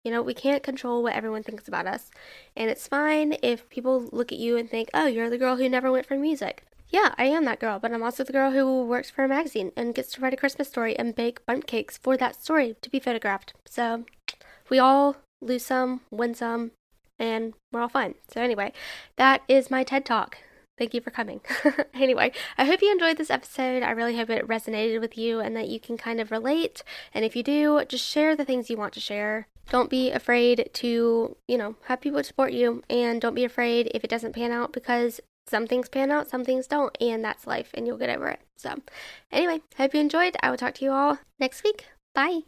You 0.04 0.12
know, 0.12 0.22
we 0.22 0.34
can't 0.34 0.64
control 0.64 1.04
what 1.04 1.14
everyone 1.14 1.44
thinks 1.44 1.68
about 1.68 1.88
us. 1.88 2.10
And 2.56 2.70
it's 2.70 2.88
fine 2.88 3.36
if 3.44 3.70
people 3.70 4.10
look 4.12 4.32
at 4.32 4.40
you 4.40 4.58
and 4.58 4.70
think, 4.70 4.90
oh, 4.94 5.06
you're 5.06 5.30
the 5.30 5.38
girl 5.38 5.58
who 5.58 5.70
never 5.70 5.92
went 5.92 6.08
for 6.08 6.18
music. 6.18 6.64
Yeah, 6.90 7.14
I 7.18 7.26
am 7.26 7.46
that 7.46 7.60
girl, 7.60 7.80
but 7.80 7.94
I'm 7.94 8.04
also 8.04 8.24
the 8.24 8.34
girl 8.34 8.52
who 8.52 8.86
works 8.86 9.10
for 9.10 9.24
a 9.24 9.28
magazine 9.28 9.72
and 9.78 9.96
gets 9.96 10.14
to 10.14 10.22
write 10.22 10.34
a 10.34 10.38
Christmas 10.38 10.68
story 10.68 10.98
and 10.98 11.16
bake 11.16 11.46
bundt 11.46 11.66
cakes 11.66 11.98
for 11.98 12.18
that 12.18 12.36
story 12.36 12.76
to 12.82 12.90
be 12.90 13.00
photographed. 13.00 13.54
So 13.66 14.06
we 14.70 14.78
all 14.78 15.16
lose 15.42 15.66
some, 15.66 16.02
win 16.12 16.34
some, 16.36 16.72
and 17.18 17.54
we're 17.72 17.82
all 17.82 17.90
fine. 17.90 18.16
So, 18.28 18.42
anyway, 18.42 18.74
that 19.16 19.44
is 19.48 19.72
my 19.72 19.84
TED 19.84 20.06
Talk 20.06 20.38
thank 20.82 20.96
you 20.96 21.02
for 21.02 21.12
coming. 21.12 21.42
anyway, 21.94 22.32
I 22.58 22.66
hope 22.66 22.82
you 22.82 22.92
enjoyed 22.92 23.18
this 23.18 23.30
episode. 23.30 23.84
I 23.84 23.92
really 23.92 24.18
hope 24.18 24.32
it 24.32 24.48
resonated 24.48 25.00
with 25.00 25.16
you 25.16 25.40
and 25.40 25.56
that 25.56 25.68
you 25.68 25.80
can 25.80 25.96
kind 25.96 26.20
of 26.20 26.32
relate. 26.32 26.82
And 27.14 27.24
if 27.24 27.36
you 27.36 27.44
do, 27.44 27.86
just 27.88 28.04
share 28.04 28.36
the 28.36 28.46
things 28.46 28.68
you 28.68 28.78
want 28.78 28.94
to 28.94 29.00
share. 29.00 29.48
Don't 29.70 29.92
be 29.92 30.10
afraid 30.10 30.72
to, 30.74 31.38
you 31.48 31.58
know, 31.58 31.76
have 31.86 32.02
people 32.02 32.24
support 32.24 32.52
you. 32.52 32.82
And 32.90 33.22
don't 33.22 33.36
be 33.36 33.46
afraid 33.46 33.92
if 33.94 34.04
it 34.04 34.10
doesn't 34.10 34.34
pan 34.34 34.52
out 34.52 34.74
because 34.74 35.22
some 35.46 35.68
things 35.68 35.88
pan 35.88 36.10
out, 36.10 36.32
some 36.32 36.44
things 36.44 36.66
don't. 36.66 36.98
And 37.00 37.24
that's 37.24 37.46
life 37.46 37.70
and 37.76 37.86
you'll 37.86 37.98
get 37.98 38.10
over 38.10 38.30
it. 38.30 38.40
So, 38.58 38.82
anyway, 39.32 39.62
hope 39.78 39.94
you 39.94 40.00
enjoyed. 40.00 40.36
I 40.42 40.50
will 40.50 40.58
talk 40.58 40.74
to 40.76 40.86
you 40.86 40.92
all 40.92 41.20
next 41.40 41.64
week. 41.64 41.90
Bye. 42.16 42.42